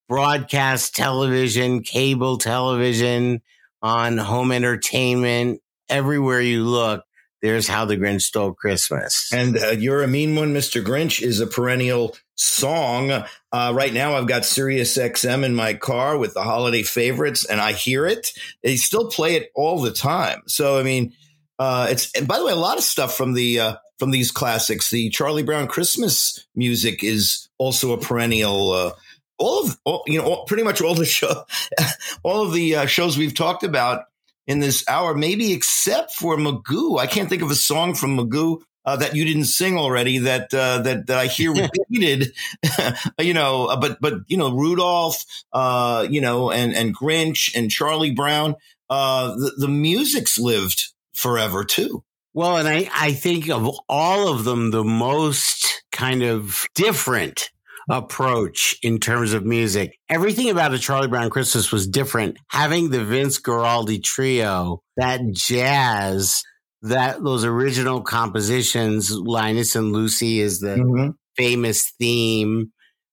[0.07, 3.41] broadcast television, cable television,
[3.81, 7.03] on home entertainment, everywhere you look.
[7.41, 9.31] There's how the Grinch stole Christmas.
[9.31, 10.83] And uh, You're a Mean One, Mr.
[10.83, 13.11] Grinch is a perennial song.
[13.11, 17.61] Uh, right now, I've got Sirius XM in my car with the holiday favorites, and
[17.61, 18.31] I hear it.
[18.63, 20.41] They still play it all the time.
[20.47, 21.13] So, I mean,
[21.59, 24.31] uh, it's, and by the way, a lot of stuff from the, uh, from these
[24.31, 28.91] classics, the Charlie Brown Christmas music is also a perennial, uh,
[29.37, 31.43] all of all, you know all, pretty much all the show
[32.23, 34.05] all of the uh, shows we've talked about
[34.47, 38.61] in this hour maybe except for magoo i can't think of a song from magoo
[38.85, 41.51] uh, that you didn't sing already that uh, that that I hear
[41.89, 42.33] repeated,
[43.19, 43.65] you know.
[43.65, 48.55] Uh, but but you know Rudolph, uh, you know, and and Grinch and Charlie Brown.
[48.87, 52.03] Uh, the, the music's lived forever too.
[52.33, 57.49] Well, and I I think of all of them, the most kind of different
[57.89, 59.97] approach in terms of music.
[60.09, 62.37] Everything about a Charlie Brown Christmas was different.
[62.49, 66.41] Having the Vince Guaraldi trio, that jazz,
[66.81, 71.11] that those original compositions, Linus and Lucy is the mm-hmm.
[71.37, 72.71] famous theme.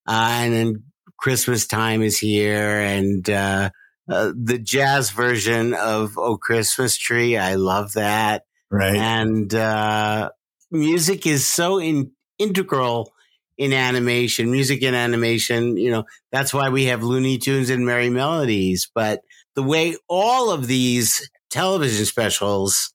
[0.09, 0.83] Uh, and then
[1.19, 3.71] Christmas time is here and, uh,
[4.13, 7.37] uh, the jazz version of Oh Christmas Tree.
[7.37, 8.45] I love that.
[8.71, 8.97] Right.
[8.97, 10.31] And, uh,
[10.71, 13.13] music is so in, integral
[13.59, 15.77] in animation, music in animation.
[15.77, 18.91] You know, that's why we have Looney Tunes and Merrie Melodies.
[18.95, 19.21] But
[19.55, 22.93] the way all of these television specials,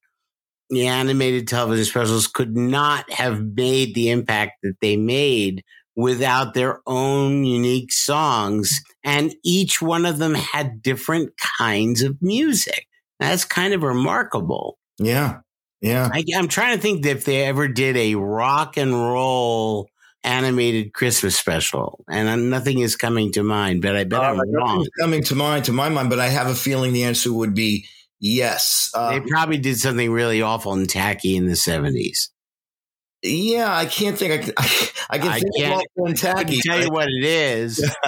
[0.70, 5.64] the animated television specials, could not have made the impact that they made
[5.98, 8.80] without their own unique songs.
[9.04, 12.88] And each one of them had different kinds of music.
[13.20, 14.78] That's kind of remarkable.
[15.00, 15.40] Yeah.
[15.82, 16.10] Yeah.
[16.14, 19.90] I, am trying to think if they ever did a rock and roll
[20.24, 23.82] animated Christmas special, and nothing is coming to mind.
[23.82, 24.86] But I bet uh, I'm wrong.
[25.00, 27.86] Coming to mind, to my mind, but I have a feeling the answer would be
[28.20, 28.92] yes.
[28.94, 32.30] Um, they probably did something really awful and tacky in the '70s.
[33.28, 34.34] Yeah, I can't think.
[34.34, 34.54] I, can,
[35.10, 36.58] I can I think can't, of and tacky.
[36.58, 37.80] I tell you what it is,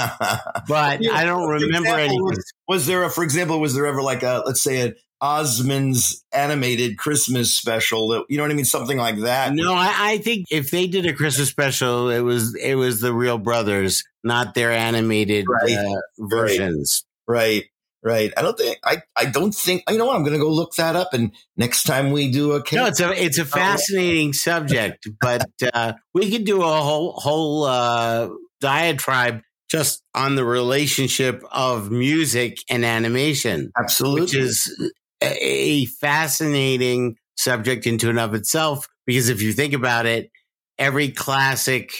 [0.67, 2.23] but yeah, I don't remember anything.
[2.23, 6.23] Was, was there, a, for example, was there ever like a, let's say, a Osmond's
[6.31, 8.09] animated Christmas special.
[8.09, 8.65] That, You know what I mean?
[8.65, 9.53] Something like that.
[9.53, 13.13] No, I, I, think if they did a Christmas special, it was it was the
[13.13, 15.77] real brothers, not their animated right.
[15.77, 17.03] uh, versions.
[17.27, 17.65] Right.
[18.03, 18.31] Right.
[18.35, 19.01] I don't think I.
[19.15, 20.15] I don't think you know what.
[20.15, 22.99] I'm going to go look that up, and next time we do a no, it's
[22.99, 28.29] a it's a fascinating subject, but uh, we could do a whole whole uh,
[28.61, 33.71] diatribe just on the relationship of music and animation.
[33.77, 34.21] Absolutely.
[34.21, 34.91] Which is
[35.21, 40.29] a fascinating subject into and of itself because if you think about it,
[40.77, 41.91] every classic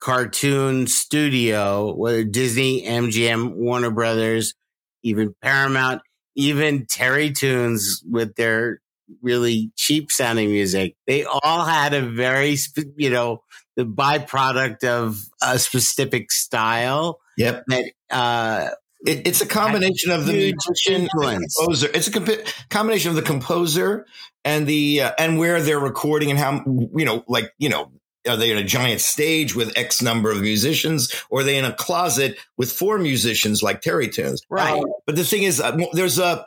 [0.00, 4.54] cartoon studio, whether Disney, MGM, Warner Brothers,
[5.02, 6.02] even Paramount,
[6.34, 8.80] even Terrytoons with their
[9.22, 12.56] really cheap sounding music, they all had a very,
[12.96, 13.42] you know,
[13.76, 17.20] the byproduct of a specific style.
[17.36, 17.64] Yep.
[17.68, 18.70] That uh,
[19.06, 21.88] it, it's a combination of the musician composer.
[21.94, 24.06] It's a comp- combination of the composer
[24.44, 27.90] and the uh, and where they're recording and how you know, like you know,
[28.28, 31.64] are they in a giant stage with X number of musicians, or are they in
[31.64, 34.40] a closet with four musicians like Terrytoons?
[34.48, 34.82] Right.
[34.82, 36.46] Uh, but the thing is, uh, there's a.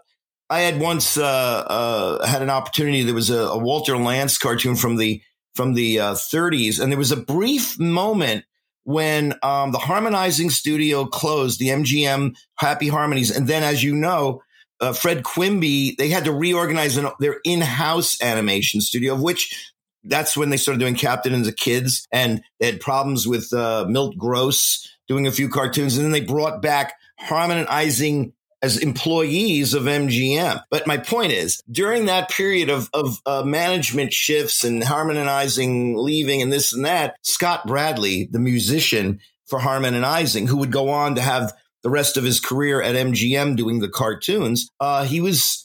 [0.50, 3.02] I had once uh, uh, had an opportunity.
[3.02, 5.22] There was a, a, Walter Lantz cartoon from the
[5.56, 8.46] from the 30s, uh, and there was a brief moment
[8.84, 14.44] when um, the Harman-Ising studio closed, the MGM Happy Harmonies, and then, as you know,
[14.82, 19.73] uh, Fred Quimby, they had to reorganize an, their in-house animation studio, of which
[20.04, 23.86] that's when they started doing Captain and the Kids, and they had problems with uh,
[23.88, 28.34] Milt Gross doing a few cartoons, and then they brought back Harman and Ising
[28.64, 30.64] as employees of MGM.
[30.70, 36.42] But my point is, during that period of, of uh, management shifts and Harman-Ising, leaving,
[36.42, 40.90] and this and that, Scott Bradley, the musician for Harman and Ising, who would go
[40.90, 45.20] on to have the rest of his career at MGM doing the cartoons, uh, he
[45.20, 45.63] was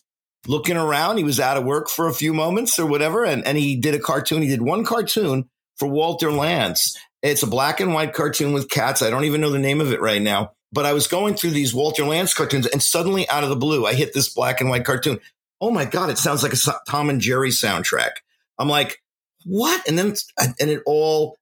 [0.48, 1.18] looking around.
[1.18, 3.94] He was out of work for a few moments or whatever, and, and he did
[3.94, 4.42] a cartoon.
[4.42, 6.96] He did one cartoon for Walter Lantz.
[7.22, 9.02] It's a black and white cartoon with cats.
[9.02, 11.50] I don't even know the name of it right now but I was going through
[11.50, 14.68] these Walter Lantz cartoons, and suddenly, out of the blue, I hit this black and
[14.68, 15.20] white cartoon.
[15.60, 16.10] Oh my god!
[16.10, 18.10] It sounds like a Tom and Jerry soundtrack.
[18.58, 19.02] I'm like,
[19.44, 19.86] what?
[19.88, 21.36] And then, and it all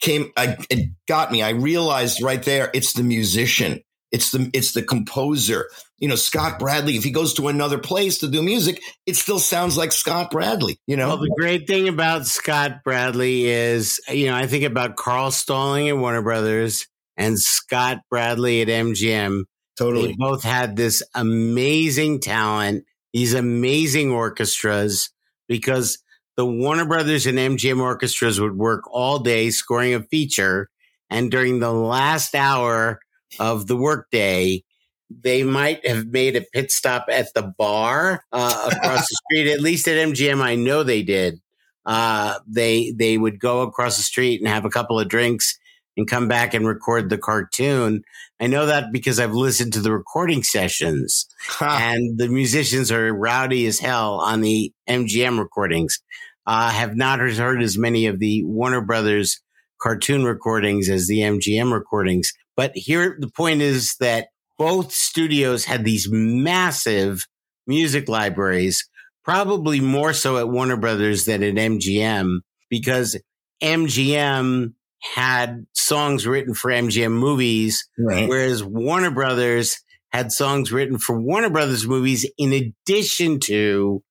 [0.00, 0.32] came.
[0.36, 1.42] I, it got me.
[1.42, 3.82] I realized right there, it's the musician.
[4.16, 5.68] It's the it's the composer.
[5.98, 6.96] You know, Scott Bradley.
[6.96, 10.78] If he goes to another place to do music, it still sounds like Scott Bradley.
[10.86, 11.08] You know.
[11.08, 15.90] Well, the great thing about Scott Bradley is, you know, I think about Carl Stalling
[15.90, 16.86] at Warner Brothers
[17.18, 19.42] and Scott Bradley at MGM.
[19.78, 20.08] Totally.
[20.08, 25.10] They both had this amazing talent, these amazing orchestras,
[25.46, 25.98] because
[26.38, 30.70] the Warner Brothers and MGM orchestras would work all day scoring a feature.
[31.10, 32.98] And during the last hour
[33.38, 34.62] of the workday,
[35.10, 39.52] they might have made a pit stop at the bar uh, across the street.
[39.52, 41.40] At least at MGM, I know they did.
[41.84, 45.56] Uh, they they would go across the street and have a couple of drinks
[45.96, 48.02] and come back and record the cartoon.
[48.40, 51.26] I know that because I've listened to the recording sessions
[51.60, 55.98] and the musicians are rowdy as hell on the MGM recordings.
[56.44, 59.40] I uh, have not heard as many of the Warner Brothers
[59.80, 62.32] cartoon recordings as the MGM recordings.
[62.56, 64.28] But here, the point is that
[64.58, 67.26] both studios had these massive
[67.66, 68.88] music libraries,
[69.24, 72.38] probably more so at Warner Brothers than at MGM
[72.70, 73.16] because
[73.62, 74.72] MGM
[75.14, 78.28] had songs written for MGM movies, right.
[78.28, 79.78] whereas Warner Brothers
[80.10, 84.02] had songs written for Warner Brothers movies in addition to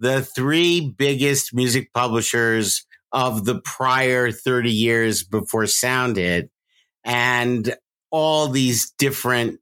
[0.00, 6.50] the three biggest music publishers of the prior 30 years before sound hit
[7.04, 7.76] and
[8.14, 9.58] all these different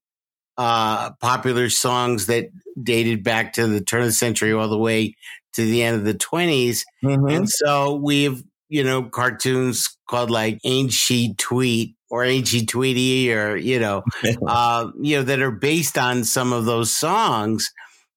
[0.58, 2.50] uh, popular songs that
[2.82, 5.16] dated back to the turn of the century all the way
[5.54, 6.82] to the end of the 20s.
[7.02, 7.28] Mm-hmm.
[7.28, 8.42] And so we've
[8.72, 14.02] you know, cartoons called like Ain't She Tweet or Ain't She Tweety or, you know,
[14.46, 17.70] uh, you know, that are based on some of those songs.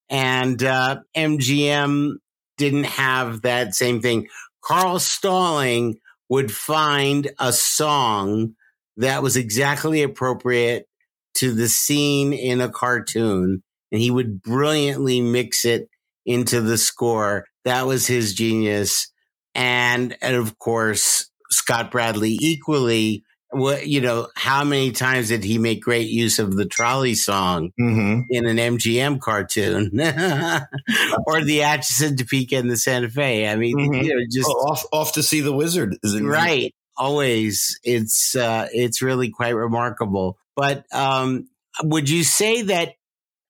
[0.09, 2.13] And uh, MGM
[2.57, 4.29] didn't have that same thing.
[4.61, 8.55] Carl Stalling would find a song
[8.97, 10.87] that was exactly appropriate
[11.35, 15.89] to the scene in a cartoon and he would brilliantly mix it
[16.25, 17.45] into the score.
[17.65, 19.11] That was his genius.
[19.53, 25.57] And, and of course, Scott Bradley equally what you know how many times did he
[25.57, 28.21] make great use of the trolley song mm-hmm.
[28.29, 29.91] in an MGM cartoon
[31.27, 33.93] or the Atchison Topeka and the Santa Fe I mean mm-hmm.
[33.93, 39.01] you know just oh, off off to see the wizard right always it's uh it's
[39.01, 41.47] really quite remarkable but um
[41.83, 42.93] would you say that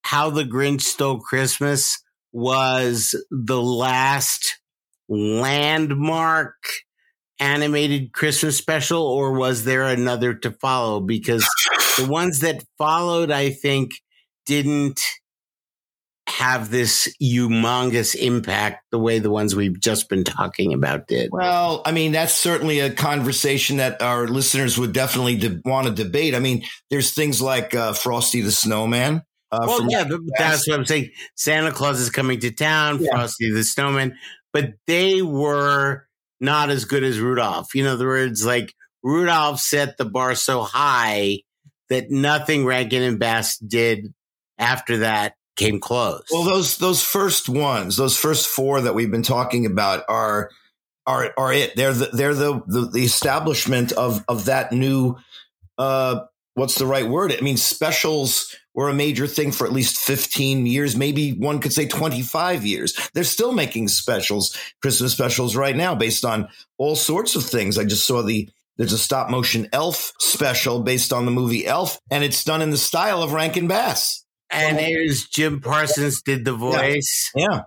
[0.03, 4.59] how the Grinch stole Christmas was the last
[5.07, 6.55] landmark
[7.39, 10.99] animated Christmas special, or was there another to follow?
[10.99, 11.47] Because
[11.97, 13.91] the ones that followed, I think,
[14.45, 15.01] didn't
[16.37, 21.29] have this humongous impact the way the ones we've just been talking about did.
[21.31, 25.93] Well, I mean, that's certainly a conversation that our listeners would definitely de- want to
[25.93, 26.35] debate.
[26.35, 29.23] I mean, there's things like uh, Frosty the Snowman.
[29.49, 30.03] Uh, well, yeah,
[30.37, 31.11] that's what I'm saying.
[31.35, 33.11] Santa Claus is coming to town, yeah.
[33.11, 34.17] Frosty the Snowman,
[34.51, 36.05] but they were
[36.41, 37.73] not as good as Rudolph.
[37.73, 38.73] You know, the words like
[39.03, 41.39] Rudolph set the bar so high
[41.89, 44.13] that nothing Rankin and Bass did
[44.57, 46.23] after that came close.
[46.31, 50.49] Well, those those first ones, those first four that we've been talking about are
[51.05, 51.75] are are it.
[51.75, 55.15] They're the they're the the, the establishment of of that new
[55.77, 56.21] uh
[56.55, 57.33] what's the right word?
[57.33, 61.73] I mean, specials were a major thing for at least 15 years, maybe one could
[61.73, 63.09] say 25 years.
[63.13, 67.77] They're still making specials, Christmas specials right now based on all sorts of things.
[67.77, 71.97] I just saw the there's a stop motion elf special based on the movie Elf,
[72.11, 74.24] and it's done in the style of Rankin Bass.
[74.55, 77.31] And there's Jim Parsons did the voice.
[77.35, 77.47] Yeah.
[77.49, 77.61] yeah.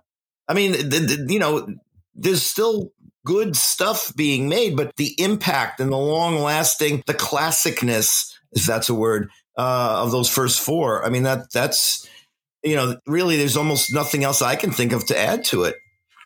[0.48, 0.78] I mean, the,
[1.26, 1.68] the, you know,
[2.14, 2.92] there's still
[3.24, 8.88] good stuff being made, but the impact and the long lasting, the classicness, if that's
[8.88, 11.04] a word, uh, of those first four.
[11.04, 12.08] I mean, that that's,
[12.62, 15.76] you know, really there's almost nothing else I can think of to add to it.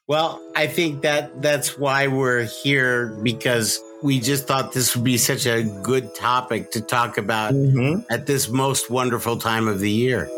[0.06, 5.16] Well, I think that that's why we're here because we just thought this would be
[5.16, 8.00] such a good topic to talk about mm-hmm.
[8.10, 10.28] at this most wonderful time of the year.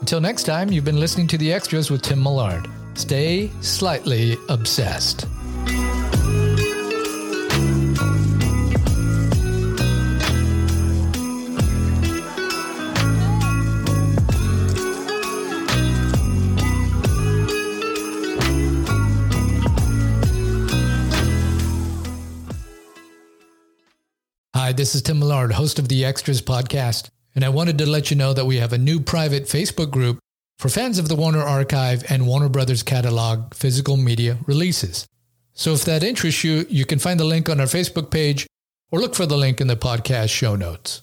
[0.00, 2.68] Until next time, you've been listening to The Extras with Tim Millard.
[2.94, 5.26] Stay slightly obsessed.
[24.64, 28.10] Hi, this is Tim Millard, host of the Extras podcast, and I wanted to let
[28.10, 30.18] you know that we have a new private Facebook group
[30.58, 35.06] for fans of the Warner Archive and Warner Brothers catalog physical media releases.
[35.52, 38.46] So if that interests you, you can find the link on our Facebook page
[38.90, 41.02] or look for the link in the podcast show notes.